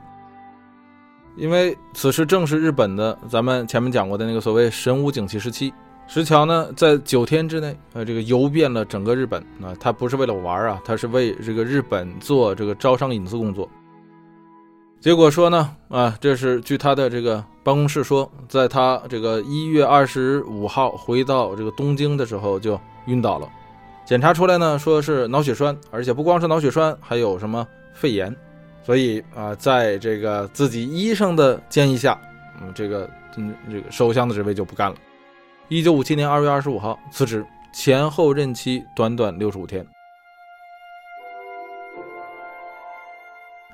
[1.36, 5.72] 因为此时正是日本的咱们前面讲过的那个所谓神武景气时期。
[6.08, 13.68] 石桥呢，在九天之内，呃，这个游遍了整个日本啊，他不是为了玩啊，他是为这个日本做这个招商引资工作。
[15.02, 23.48] 结果说呢，啊，这是据他的这个办公室说，在他这个一月二十五号回到这个东京的时候就晕倒了，
[24.06, 28.32] 检查出来呢，说是脑血栓，而且不光是脑血栓，还有什么肺炎，
[28.84, 32.16] 所以啊，在这个自己医生的建议下，
[32.62, 34.96] 嗯，这个嗯这个首相的职位就不干了。
[35.66, 37.44] 一九五七年二月二十五号辞职，
[37.74, 39.84] 前后任期短短六十五天。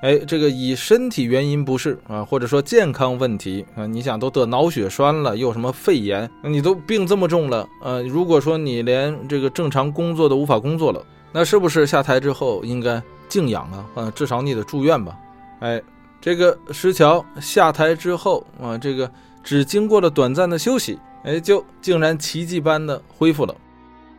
[0.00, 13.84] 哎，这个以身体原因不适啊，或者说健康问题啊，你想都得脑血栓了，又什么肺炎，你都病这么重了，呃，如果说你连这个正常工作都无法工作了，那是不是下台之后应该静养啊？
[13.96, 15.16] 啊，至少你得住院吧？
[15.58, 15.82] 哎，
[16.20, 19.10] 这个石桥下台之后啊，这个
[19.42, 23.52] 只经过了短暂的休息，哎，就竟然奇迹般的恢复了，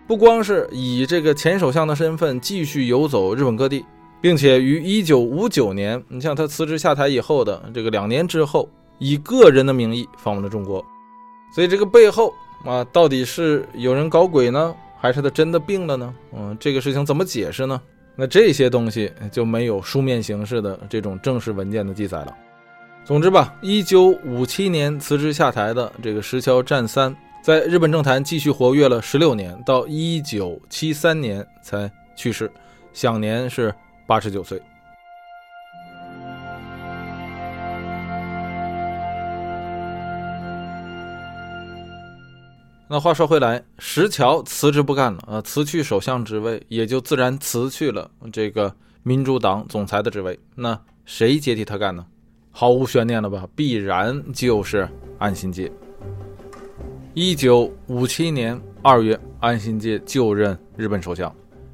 [0.05, 3.85] 不光是以这个前首相的身份继续游走日本各地。
[4.21, 10.83] 并且于一九五九年，你像他辞职下台以后的这个两年之后，以个人的名义访问了中国，
[11.55, 12.33] 所以这个背后
[12.65, 16.13] 啊，到底是有人搞鬼呢，还是他真的病了呢？
[16.35, 17.81] 嗯，这个事情怎么解释呢？
[18.17, 22.35] 那这些东西就没有书面形式的这种正式文件的记载了。
[23.05, 32.51] 总之吧，一九五七年辞职下台的这个石桥战三，在日本政坛继续活跃了十六年，到一九七三年才去世，
[32.91, 33.73] 享年是。
[34.09, 34.59] 八十九岁。
[42.87, 50.39] 那话说回来，石桥辞职不干了啊，辞去首相职位，也就自然辞去了这个民主党总裁的职位。
[50.55, 52.03] 那谁接替他干呢？
[52.49, 53.47] 毫无悬念了吧？
[53.55, 54.89] 必然就是
[55.19, 55.71] 安信介。
[57.13, 61.31] 一九五七年二月，安信介就任日本首相。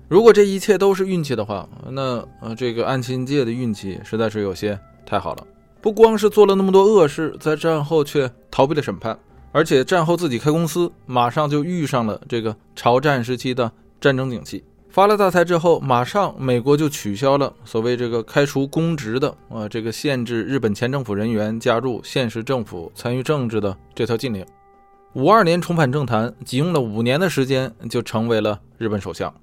[0.07, 5.47] 如果这一切都是运气的话，那呃，这个安亲界的运气实在是有些太好了。
[5.81, 9.17] 不光是做了那么多恶事，在战后却逃避了审判，
[9.51, 14.63] 而且战后自己开公司，马上就遇上了这个朝战时期的战争景气。
[14.89, 24.45] 发了大财之后，马上美国就取消了所谓这个开除公职的啊，这个限制日本前政府人员加入现实政府参与政治的这条禁令。
[25.13, 29.33] 五二年重返政坛，仅用了五年的时间就成为了日本首相。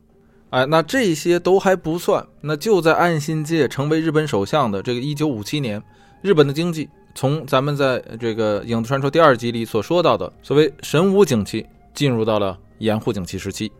[0.53, 5.83] 哎，那这些都还不算，那就在岸信介成为日本首相的这个一九五七年，
[6.21, 13.73] 日本的经济从咱们在这个《影子传说》第二集里所说到的所谓神武景气，进入到了盐户景气时期。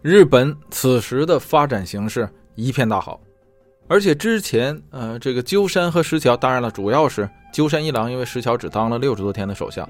[0.00, 3.20] 日本此时的发展形势一片大好，
[3.86, 9.86] 而且之前呃，这个鸠山和石桥，当然了，主要是鸠山一郎，因为石桥只当了六十多天的首相，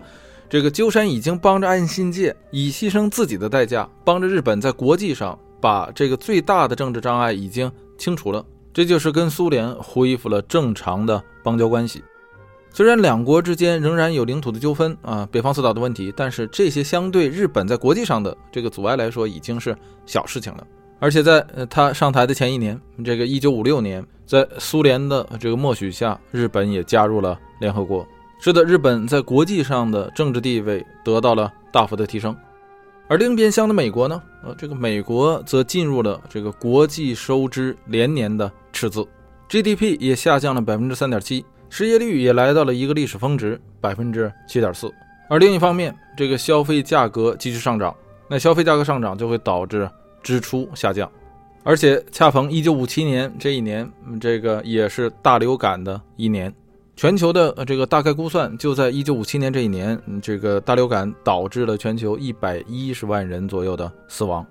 [0.51, 5.39] 这个鸠山已经帮着岸信介以牺牲自己的代价，帮着日本在国际上。
[5.65, 12.05] 把这个最大的政治障碍已经清除了，这就是跟苏联恢复了正常的邦交关系。
[12.71, 20.67] 虽然两国之间仍然有领土的纠纷啊，北方四岛的问题，但是这些相对日本在国际上的这个阻碍来说，已经是小事情了。
[20.99, 21.41] 而且在
[21.71, 28.07] 他上台的前一年，这个一九五六年，在苏联的这个默许下，日本也加入了联合国，
[28.39, 32.37] 使得日本在国际上的政治地位得到了大幅的提升。
[33.07, 34.23] 而另一边厢的美国呢？
[34.43, 39.07] 呃，这个美国则进入了这个国际收支连年的赤字
[39.49, 44.91] ，GDP 也下降了百分之三点七，失业率也来到了一个历史峰值百分之七点四。
[45.29, 47.95] 而另一方面，这个消费价格继续上涨，
[48.29, 49.89] 那消费价格上涨就会导致
[50.23, 51.11] 支出下降，
[51.63, 53.91] 而且恰逢一九五七年这一年，
[54.21, 56.53] 这个也是大流感的一年，
[56.97, 64.47] 全球的呃这个大概估算，就在一九五七年这一年，这个大流感导致了全球一百一十万人左右的死亡。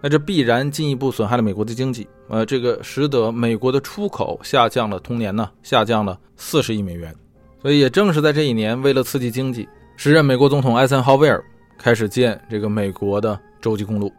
[0.00, 7.14] 那这必然进一步损害了美国的经济，呃，这个使得美国的出口下降了，同年呢下降了四十亿美元。
[7.60, 11.44] 所以也正是在这一年，为了刺激经济，时任美国总统艾森豪威尔
[11.78, 14.12] 开始建这个美国的洲际公路。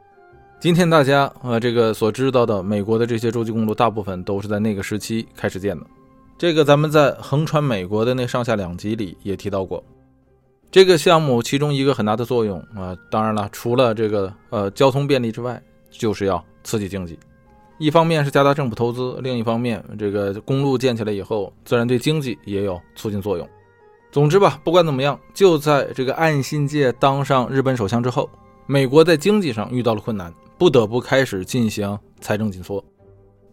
[0.59, 5.85] 今天大家呃这个所知道的美国的这些洲际公路，大部分都是在那个时期开始建的。
[6.43, 9.81] 这个咱们在横穿美国的那上下两集里也提到过，
[10.69, 17.17] 这个项目其中一个很大的作用啊，当然了，除了这个呃交通便利之外，就是要刺激经济。
[17.77, 23.47] 一方面是加大政府投资，另一方面这个公路建起来以后，自然对经济也有促进作用。
[24.11, 28.29] 总之吧，不管怎么样，就在这个岸信介当上日本首相之后，
[28.65, 32.83] 美国在经济上遇到了困难，不得不开始进行财政紧缩。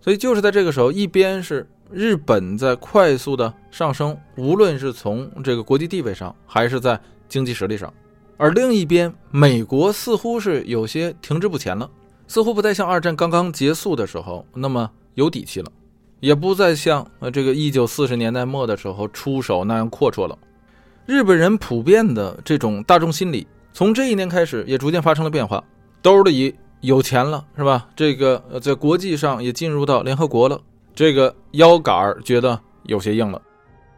[0.00, 1.64] 所以就是在这个时候，一边是。
[1.92, 7.92] 日本在快速的上升，无论是从这个国际地位上，还是在经济实力上，
[8.36, 11.90] 而另一边，美国似乎是有些停滞不前了，
[12.28, 15.70] 似乎不再像二战刚刚结束的时候那么有底气了，
[16.20, 20.38] 也不再像呃这个一九四十年代末的时候出手那样阔绰了。
[21.06, 25.62] 日本人普遍的这种大众心理，从这一年开始也逐渐发生了变化，
[26.00, 27.88] 兜里有钱了，是吧？
[27.96, 30.60] 这个呃在国际上也进入到联合国了。
[30.94, 33.40] 这个腰杆儿觉得有些硬了，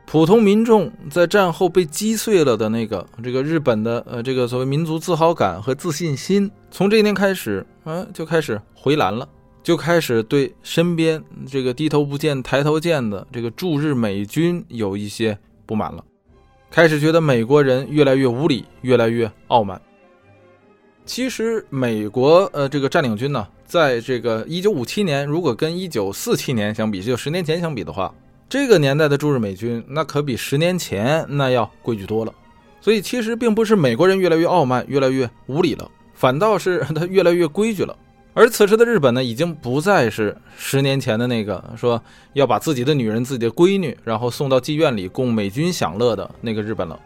[0.06, 9.28] 普通民众在战后被击碎了的那个这个日本的呃这个所谓民族自豪感和自信心，从这一年开始嗯就开始回蓝了，
[9.62, 15.36] 就开始对身边这个低头不见抬头见的这个驻日美军有一些
[15.66, 16.04] 不满了，
[16.70, 19.80] 开始觉得美国人越来越无理，越来越傲慢。
[21.04, 23.48] 其实美国呃这个占领军呢。
[23.72, 28.14] 在这个一九五七年，如果跟一九四七年相比，就十年前相比的话，
[28.46, 32.34] 这个年代的驻日美军那可比十年前那要规矩多了。
[32.82, 37.96] 所以其实并不是美国人越来越傲慢、越来越无理了，反倒是他越来越规矩了。
[38.34, 41.98] 而此时的日本呢，已经不再是十年前的那个说
[42.34, 47.00] 要把自己的女人、自己的闺女，然后送到妓院里供美军享乐的那个日本了。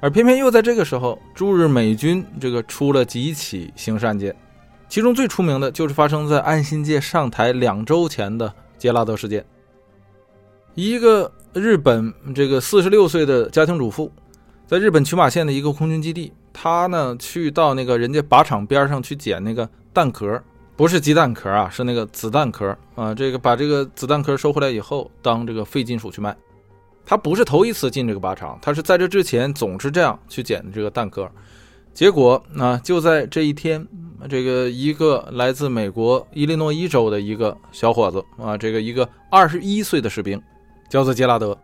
[0.00, 4.36] 而偏偏又在这个时候，驻日美军这个出了几起刑事案件。
[4.90, 9.46] 其中最出名的就是发生在安信介上台两周前的杰拉德事件。
[10.74, 14.10] 一个日本这个四十六岁的家庭主妇，
[14.66, 20.42] 在日本群马县的一个空军基地，她呢去到那个人家靶场边上去捡那个弹壳，
[20.74, 23.14] 不是鸡蛋壳啊，是那个子弹壳啊。
[23.14, 26.36] 这个把这个子弹壳收回来以后，当这个废金属去卖。
[27.06, 31.30] 他不是头一次进这个靶场，他是在这之前总是这样去捡这个弹壳。
[31.94, 33.86] 结果啊，就在这一天。
[34.28, 40.40] 这个一个来自美国伊利诺伊州的一个小伙子啊，这个一个二十一岁的士兵，
[40.88, 41.56] 叫做杰拉德，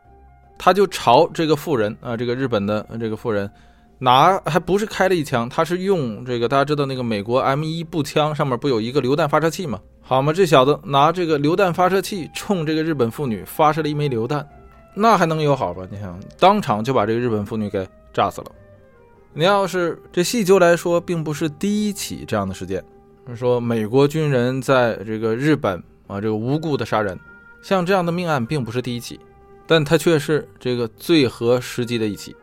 [0.58, 3.50] 他就朝这个妇人啊，这个日本的这个妇人，
[3.98, 9.80] 拿还不是开了一枪，他是用这个大家知道那个美国 M 一步枪上面不有一个榴弹发射器吗？
[10.00, 14.46] 好嘛，这小子拿这个榴弹发射器冲这个日本妇女发射了一枚榴弹，
[14.94, 15.86] 那还能有好吧？
[15.90, 18.46] 你想，当场就把这个日本妇女给炸死了。
[19.38, 22.82] 你要是这细究来说，并不是第一起这样的事件。
[23.34, 27.20] 说美国军人在这个日本啊，这个无故的杀人，
[27.62, 29.20] 像这样的命案并不是第一起，
[29.66, 32.34] 但它却是这个最合时机的一起。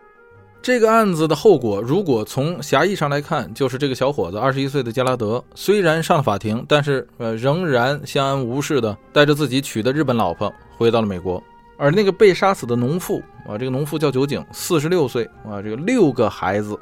[0.62, 11.44] 这个案子的后果，如果从狭义上来看，就是这个小伙子二十一岁的加拉德，虽然上了法庭，但是呃，仍然相安无事的带着自己娶的日本老婆回到了美国。
[11.84, 16.80] 而那个被杀死的农妇啊，这个农妇叫酒井，四十六岁啊，这个六个孩子，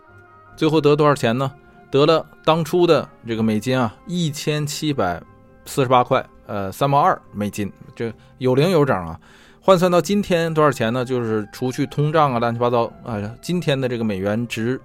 [0.55, 1.51] 最后得多少钱呢？
[1.89, 5.19] 得了当初的这个美金啊，一千七百
[5.65, 9.19] 四十八块，呃，三毛二美金，这有零有整啊。
[9.59, 11.03] 换算到今天多少钱呢？
[11.03, 14.80] 就是除去通胀啊，乱七八糟啊，今天的这个美元值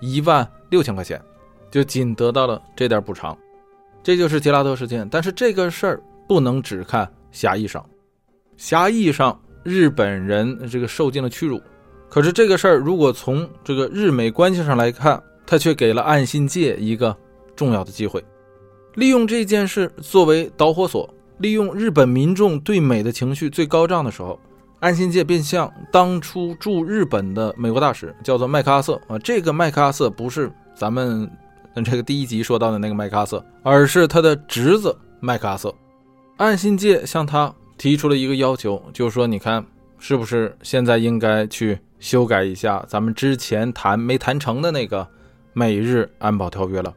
[0.00, 1.18] 一万六千块钱，
[1.70, 3.34] 就仅得到了这点补偿。
[4.02, 5.08] 这就是杰拉德事件。
[5.08, 7.82] 但是这个事儿不能只看狭义上，
[8.58, 9.40] 狭义上。
[9.62, 11.60] 日本人这个受尽了屈辱，
[12.08, 17.16] 可是这个事儿如果从这个日美关系上来看，他却给了岸信介一个
[17.54, 18.24] 重要的机会，
[18.94, 21.08] 利用这件事作为导火索，
[21.38, 24.38] 利用日本民众对美的情绪最高涨的时候，
[24.80, 29.00] 岸信介便向当初驻日本的美国大使叫做麦克阿瑟。
[29.06, 31.30] 啊，这个麦克阿瑟不是咱们
[31.84, 35.72] 这个第一集说到的那个麦克阿瑟，而是他的侄子麦克阿瑟，
[36.38, 37.54] 岸信介向他。
[37.82, 39.66] 提出了一个要求，就是说，你看，
[39.98, 45.04] 是不是现在应该去修改一下咱们之前谈没谈成的那个
[45.52, 46.94] 美日安保条约了？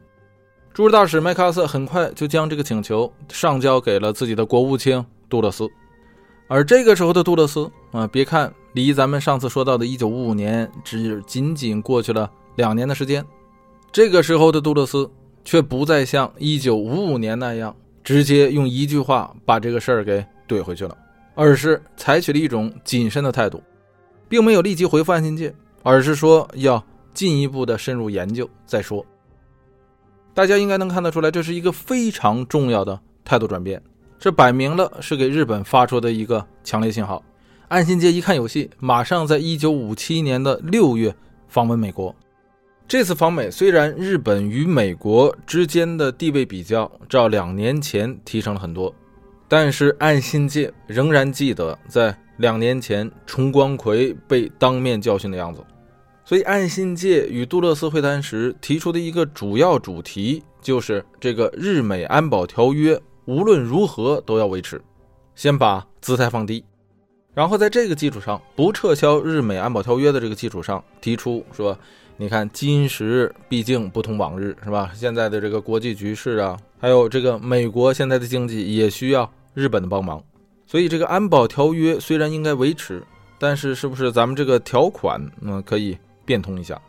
[0.72, 5.68] 驻日大使麦克阿瑟很快就将这个请求上交给了自己的国务卿杜勒斯。
[6.46, 13.24] 而这个时候的杜勒斯啊，别看离咱们上次说到的1955年只仅仅过去了两年的时间。
[13.90, 15.10] 这个时候的杜勒斯
[15.44, 20.96] 却不再像1955年那样直接用一句话把这个事儿给怼回去了，
[21.34, 23.62] 而是采取了一种谨慎的态度，
[24.28, 26.82] 并没有立即回复岸信介，而是说要
[27.12, 29.04] 进一步的深入研究再说。
[30.34, 33.82] 大家应该能看得出来，这是一个非常重要的态度转变，
[34.18, 37.22] 这摆明了是给日本发出的一个强烈信号。
[37.68, 41.14] 岸信介一看有戏，马上在1957年的六月
[41.48, 42.14] 访问美国。
[42.86, 48.94] 这次访美虽然日本与美国之间的地位比较照两年前提升了很多，
[49.48, 55.62] 但是岸信介仍然记得在两年前重光葵被当面教训的样子。
[56.24, 64.82] 所以岸信介与杜勒斯会谈时提出的一个主要主题就是这个日美安保条约无论如何都要维持，
[65.36, 66.64] 先把姿态放低。
[67.32, 71.78] 然后在这个基础上，不撤销日美安保条约的这个基础上，提出说，
[72.16, 74.90] 你看今时毕竟不同往日，是吧？
[74.94, 80.22] 现在的这个国际局势啊，还有这个美国现在的经济也需要日本的帮忙，
[80.66, 83.02] 所以这个安保条约虽然应该维持，
[83.38, 86.80] 但是是不是咱们这个条款嗯可以变通一下？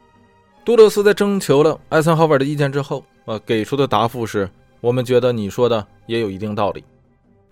[0.66, 4.50] 杜勒斯在征求了艾森豪威尔的意见之后，呃，给出的答复是
[4.82, 6.84] 我们觉得你说的也有一定道理。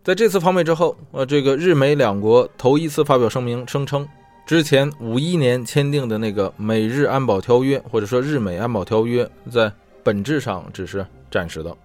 [0.04, 4.08] 在这次访美之后，呃，这个日美两国头一次发表声明，声称
[4.46, 9.72] 之前五一年签订的那个美日安保条约，或者说日美安保条约，在
[10.04, 11.76] 本质上只是暂时的，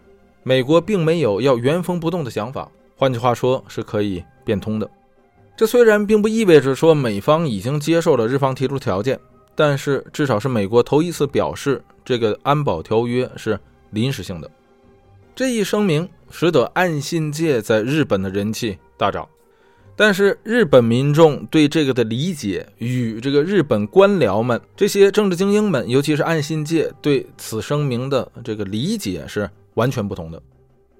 [0.42, 2.70] 美国并没有要原封不动的想法。
[2.96, 4.90] 换句话说，是可以变通的。
[5.56, 9.18] 这虽然并不意味着说美方已经接受了日方提出条件，
[9.54, 13.58] 但是至少是美国头一次表示这个安保条约是
[13.90, 14.50] 临时性的。
[15.34, 16.08] 这一声明。
[16.32, 19.28] 使得岸信介在日本的人气大涨，
[19.96, 29.50] 但是日本民众对这个的理解与这个日本官僚们、这些政治精英们，尤其是岸信介对此声明的这个理解是
[29.80, 30.40] 完全不同的。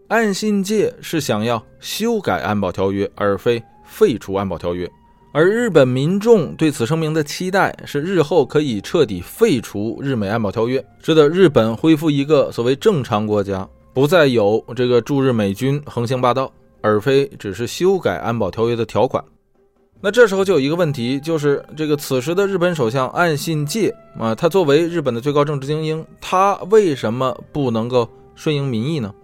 [0.08, 4.90] 岸信介是想要修改安保条约，而非废除安保条约，
[5.32, 13.68] 而日本民众对此声明的期待是日后可以彻底废除日美安保条约，使得日本恢复一个所谓正常国家。
[13.92, 16.50] 不再有这个驻日美军横行霸道，
[16.80, 19.22] 而非只是修改安保条约的条款。
[20.00, 29.14] 那这时候就有一个问题，就是这个此时的日本首相岸信介啊，他作为日本的最高政治精英，他为什么不能够顺应民意呢？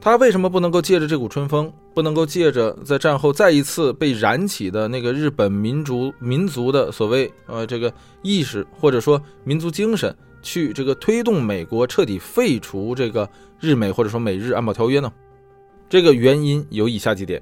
[0.00, 10.14] 他为什么不能够借着这股春风，不能够借着在战后再一次被燃起的那个日本民族民族的所谓呃这个意识，或者说民族精神？
[10.44, 13.28] 去这个推动美国彻底废除这个
[13.60, 15.12] 日美或者说美日安保条约呢？
[15.88, 17.40] 这个原因有以下几点。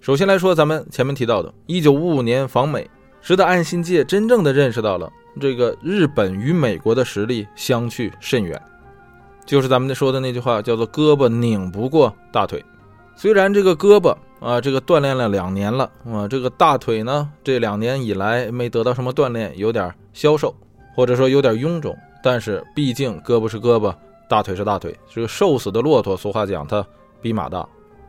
[0.00, 2.88] 首先来说，咱们前面提到的1955年访美，
[3.20, 5.10] 使得岸信介真正的认识到了
[5.40, 8.62] 这个日本与美国的实力相去甚远，
[9.46, 12.62] 就是咱们说的那句话，叫做“胳膊拧不过大腿”。
[13.14, 20.54] 虽然这个胳膊啊，这个锻炼了两年了啊，这个大腿呢，这两年以来没得到什么锻炼，有点消瘦，
[20.94, 21.96] 或者说有点臃肿。
[22.22, 23.94] 但是毕竟胳膊是胳膊，
[24.28, 26.84] 大腿是大腿，这个瘦死的骆驼，俗话讲它
[27.22, 27.66] 比马大。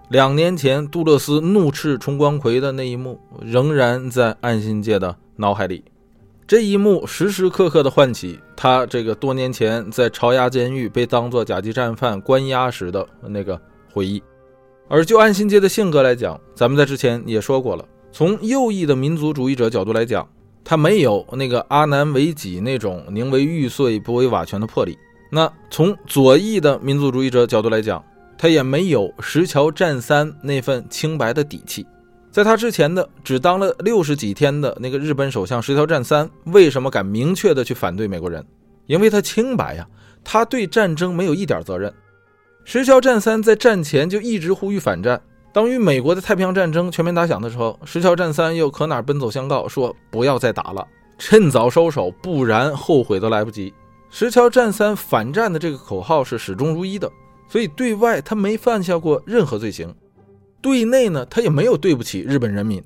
[0.09, 5.83] 两年前杜勒斯怒斥重光葵的那一幕，仍然在岸信介的脑海里。
[6.47, 13.61] 这一幕时时刻刻的唤起他这个多年前在朝押监狱被当作甲级战犯关押时的那个
[13.91, 14.23] 回忆。
[14.87, 17.83] 而就岸信介的性格来讲，咱们在之前也说过了，
[18.13, 20.25] 从右翼的民族主义者角度来讲。
[20.63, 24.97] 他没有那个阿南惟几那种宁为玉碎不为瓦全的魄力。
[25.31, 28.03] 那从左翼的民族主义者角度来讲，
[28.37, 31.85] 他也没有石桥战三那份清白的底气。
[32.37, 38.45] 在他之前的只当了六十几天的那个日本首相石桥战三，为什么敢明确的去反对美国人？
[38.85, 39.87] 因为他清白呀，
[40.23, 41.91] 他对战争没有一点责任。
[42.63, 45.19] 石桥战三在战前就一直呼吁反战。
[45.51, 50.87] 当与美国的太平洋战争全面打响的时候，石桥战三又可哪奔走相告，说不要再打了，
[51.17, 53.73] 趁早收手，不然后悔都来不及。
[54.11, 57.11] 石桥战三反战的这个口号是始终如一的，
[57.49, 59.91] 所以对外他没犯下过任何罪行，
[60.61, 62.83] 对内呢他也没有对不起日本人民。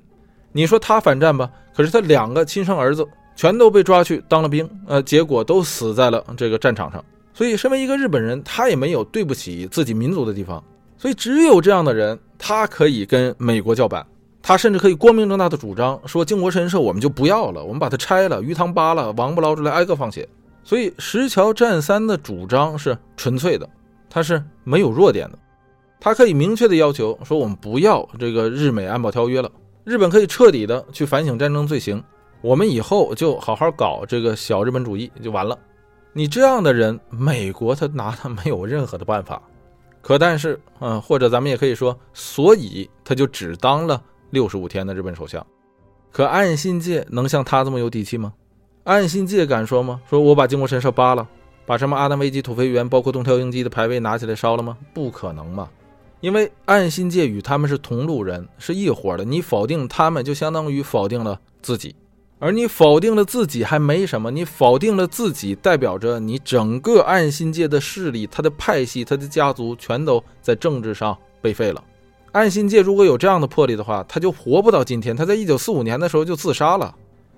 [0.52, 10.62] 你说他反战吧，可是他两个亲生儿子全都被抓去当了兵，呃，结果都死在了这个战场上，所以身为一个日本人，他也没有对不起自己民族的地方。
[10.98, 12.18] 所以只有这样的人。
[12.44, 14.04] 他可以跟美国叫板，
[14.42, 20.28] 他甚至可以光明正大的主张说靖国神社我们就不要了，我们把它拆了，鱼塘扒了，王八捞出来挨个放血。
[20.64, 23.68] 所以石桥战三的主张是纯粹的，
[24.10, 25.38] 他是没有弱点的，
[26.04, 29.48] 他可以明确的要求说我们不要这个日美安保条约了，
[29.84, 32.02] 日本可以彻底的去反省战争罪行，
[32.40, 35.56] 我们以后就好好搞这个小日本主义就完了。
[36.12, 39.40] 你这样的人，美国他拿他没有任何的办法。
[40.00, 45.46] 可但是，嗯，或者咱们也可以说，所以他就只当了六十五天的日本首相。
[46.10, 48.32] 可岸信介能像他这么有底气吗？
[48.82, 50.02] 岸信介敢说吗？
[50.10, 51.28] 说我把靖国神社扒了，
[51.64, 54.76] 把什么阿南危机土肥原，包括东条英机的牌位拿起来烧了吗？
[54.92, 55.70] 不可能嘛！
[56.22, 59.24] 因为岸信介与他们是同路人，是一伙的。
[59.24, 61.94] 你否定他们，就相当于否定了自己。
[62.38, 71.82] 而你否定了自己还没什么，你否定了自己，代表着你整个暗信界的势力、他的派系、他的家族全都在政治上被废了。
[72.30, 75.16] 暗信界如果有这样的魄力的话，他就活不到今天。
[75.16, 76.94] 他在一九四五年的时候就自杀了。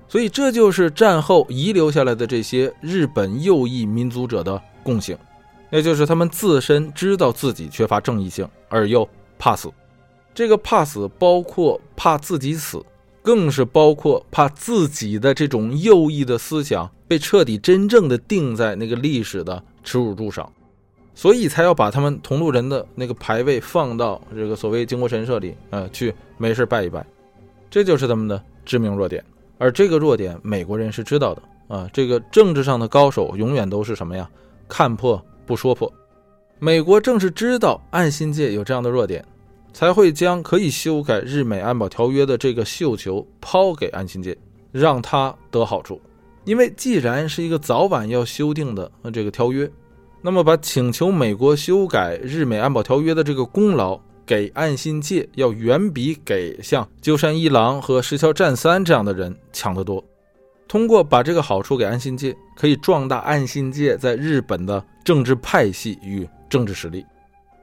[0.06, 5.16] 所以这就是战后遗留下来的这些日本右翼民族者的共性，
[5.74, 9.68] 那就是他们自身知道自己缺乏正义性，而又怕死。
[10.32, 12.80] 这个怕死包括怕自己死。
[13.20, 20.52] 更是包括怕自己的这种右翼的思想被彻底真正的定在那个历史的耻辱柱上，
[21.14, 27.02] 所以才要把他们同路人的那个牌位放到这个所谓靖国神社里，呃，去没事拜一拜，
[27.70, 29.24] 这就是他们的致命弱点。
[29.56, 31.88] 而这个弱点，美国人是知道的啊。
[31.94, 34.28] 这个政治上的高手永远都是什么呀？
[34.68, 35.92] 看破不说破。
[36.58, 39.24] 美国正是知道岸信界有这样的弱点。
[39.74, 44.38] 才会将可以修改日美安保条约的这个绣球抛给岸信介，
[44.70, 46.00] 让他得好处。
[46.44, 49.68] 因为既然是一个早晚要修订的这个条约，
[50.22, 60.02] 那么把请求美国修改日美安保条约的这个功劳给岸信介，要远比给像鸠山一郎和石桥战三这样的人强得多。
[60.66, 67.04] 通过把这个好处给岸信介，可以壮大岸信介在日本的政治派系与政治实力。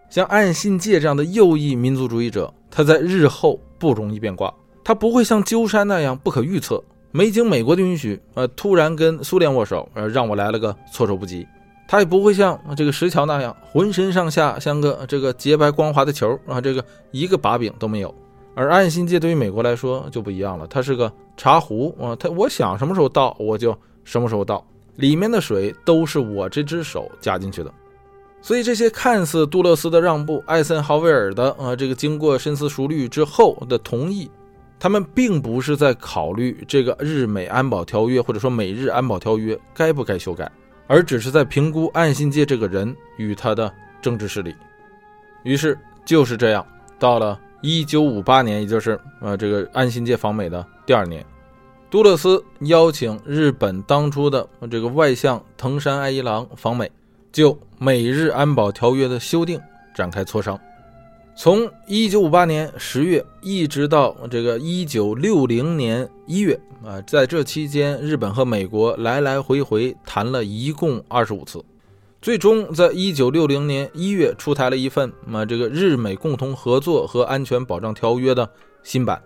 [0.10, 4.54] 像岸信介这样的右翼民族主义者，他在日后不容易变卦，
[4.84, 11.48] 他不会像鸠山那样不可预测，没经美国的允许，呃，突然跟苏联握手，呃，让我来了个措手不及。
[11.88, 18.14] 他也不会像这个石桥那样，浑身上下像个这个洁白光滑的球啊，这个一个把柄都没有。
[18.54, 24.66] 而岸信介对于美国来说就不一样了，他是个茶壶啊，他我想什么时候倒我就什么时候倒，
[24.96, 27.74] 里面的水都是我这只手加进去的。
[28.42, 34.30] 所以这些看似杜勒斯的让步，艾森豪威尔的啊，这个经过深思熟虑之后的同意，
[34.80, 40.52] 他们并不是在考虑这个日美安保条约或者说美日安保条约该不该修改，
[40.88, 43.72] 而只是在评估岸信介这个人与他的
[44.02, 44.56] 政治势力。
[45.44, 46.66] 于是就是这样，
[46.98, 51.26] 到了一九五八年，也就是呃这个安信界访美的第二年，
[51.90, 56.92] 杜勒斯邀请日本当初的这个外相藤山爱一郎访美。
[57.32, 59.58] 就美日安保条约的修订
[59.96, 60.60] 展开磋商，
[61.34, 71.64] 从一九五八年十月一直到这个一九六零年一月啊，在这期间，日本和美国来来回回谈了一共二十五次，
[72.22, 78.48] 最终在一九六零年一月出台了一份啊这个日美共同合作和安全保障条约的
[78.84, 79.20] 新版。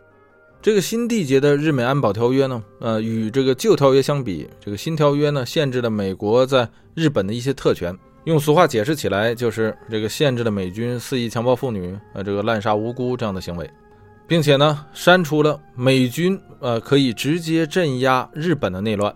[0.62, 7.96] 这个新缔结的日美安保条约呢，呃，与这个旧条约相比，这个新条约呢，限制了美国在日本的一些特权。
[8.24, 13.70] 用俗话解释起来，就是这个限制了美军肆意强暴妇女，呃，这个滥杀无辜这样的行为，
[14.26, 19.16] 并且呢，删除了美军呃可以直接镇压日本的内乱，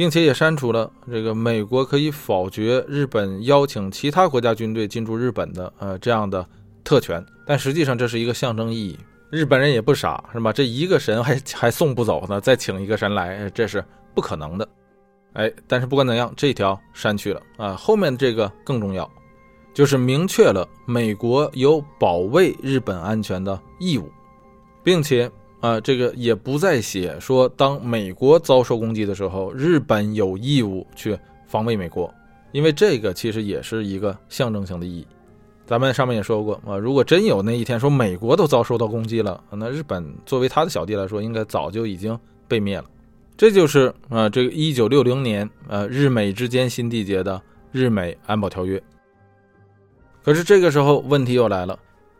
[0.00, 6.42] 并且也删除了这个美国可以否决日本邀请其他国家军队进驻日本的呃这样的
[6.82, 7.22] 特权。
[7.46, 8.98] 但实际上，这是一个象征意义。
[9.28, 10.54] 日本人也不傻，是吧？
[10.54, 14.66] 这一个神还还送不走呢，再请一个神来，这是不可能的。
[15.34, 17.74] 哎，但是不管怎样，这条删去了啊。
[17.74, 19.06] 后面这个更重要，
[19.74, 24.10] 就是明确了美国有保卫日本安全的义务，
[24.82, 25.30] 并且
[25.60, 32.12] 啊，这个也不再写说，当美国遭受攻击的时候，日本有义务去防卫美国，
[32.52, 35.06] 因为这个其实也是一个象征性的意义。
[35.66, 42.18] 咱们上面也说过啊，如果真有那一天说美国都遭受到攻击了，那日本作为他的小弟来说，应该早就已经
[42.48, 42.84] 被灭了。
[43.36, 48.82] 这就是啊，这个一九六零年呃，日美之间新缔结的日美安保条约。
[50.22, 51.78] 可是这个时候问题又来了，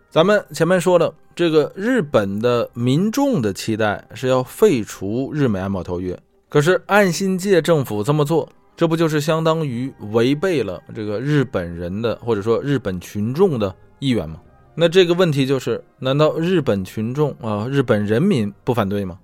[0.09, 6.15] 咱们前面说了，这个日本的民众的期待是要废除日美安保条约，
[6.51, 8.47] 可是岸信介政府这么做。
[8.77, 14.39] 这不就是相当于违背了这个日本人的或者说日本群众的意愿吗？
[14.75, 19.19] 那这个问题就是：难道日本群众啊，日本人民不反对吗？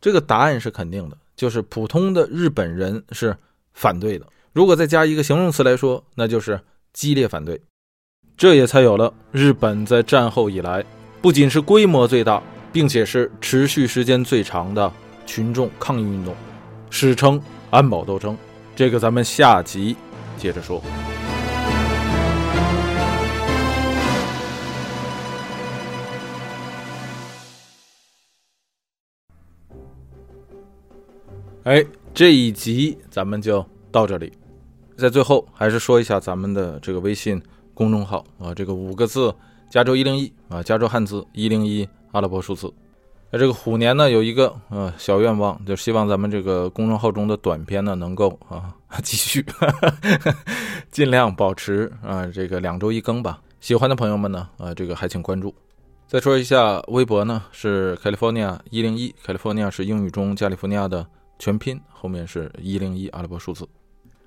[0.00, 3.36] 这个答案是肯定的，就是普通的日本人是
[3.74, 4.26] 反对的。
[4.52, 6.60] 如果再加一个形容词来说，那就是
[6.92, 7.60] 激烈反对。
[8.36, 10.84] 这也才有了日本在战后以来
[11.26, 12.40] 不仅是规模最大，
[12.72, 14.92] 并且是持续时间最长的
[15.26, 16.32] 群众抗议运动，
[16.88, 18.38] 史称安保斗争。
[18.76, 19.96] 这个咱们下集
[20.38, 20.80] 接着说。
[31.64, 31.84] 哎，
[32.14, 34.32] 这一集咱们就到这里。
[34.96, 37.42] 在最后，还是说一下咱们的这个微信
[37.74, 39.34] 公众号啊，这个五个字
[39.68, 42.72] “加州一零一”啊，加州汉字一零一阿拉伯数字。
[43.30, 49.44] 那这个虎年呢，有一个呃小愿望，就希望咱们这个公众号中的短片呢，能够啊继续
[50.90, 53.40] 尽量保持啊这个两周一更吧。
[53.60, 55.54] 喜欢的朋友们呢，啊这个还请关注。
[56.06, 61.06] 再说一下微博呢，是 California 一零一，California 是英语中加利福尼亚的。
[61.38, 63.68] 全拼后面是一零一阿拉伯数字。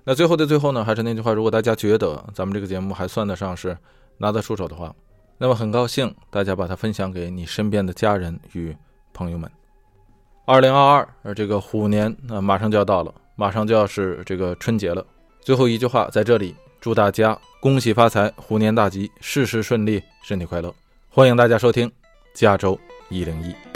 [0.04, 3.76] 那最后的最后呢，还是那句话，如果大家觉得咱们这个节目还算得上是
[4.20, 4.94] 拿得出手的话，
[5.42, 8.76] 那么很高兴大家把它分享给你身边的家人与
[9.14, 9.50] 朋友们。
[10.46, 15.06] 二零二二，而这个虎年啊，马上就要到了，马上就要是这个春节了。
[15.40, 20.76] 最后一句话在这里，祝大家恭喜发财，虎年大吉，事事顺利，身体快乐。
[21.08, 21.90] 欢迎大家收听
[22.34, 22.78] 加州
[23.10, 23.69] 一零一。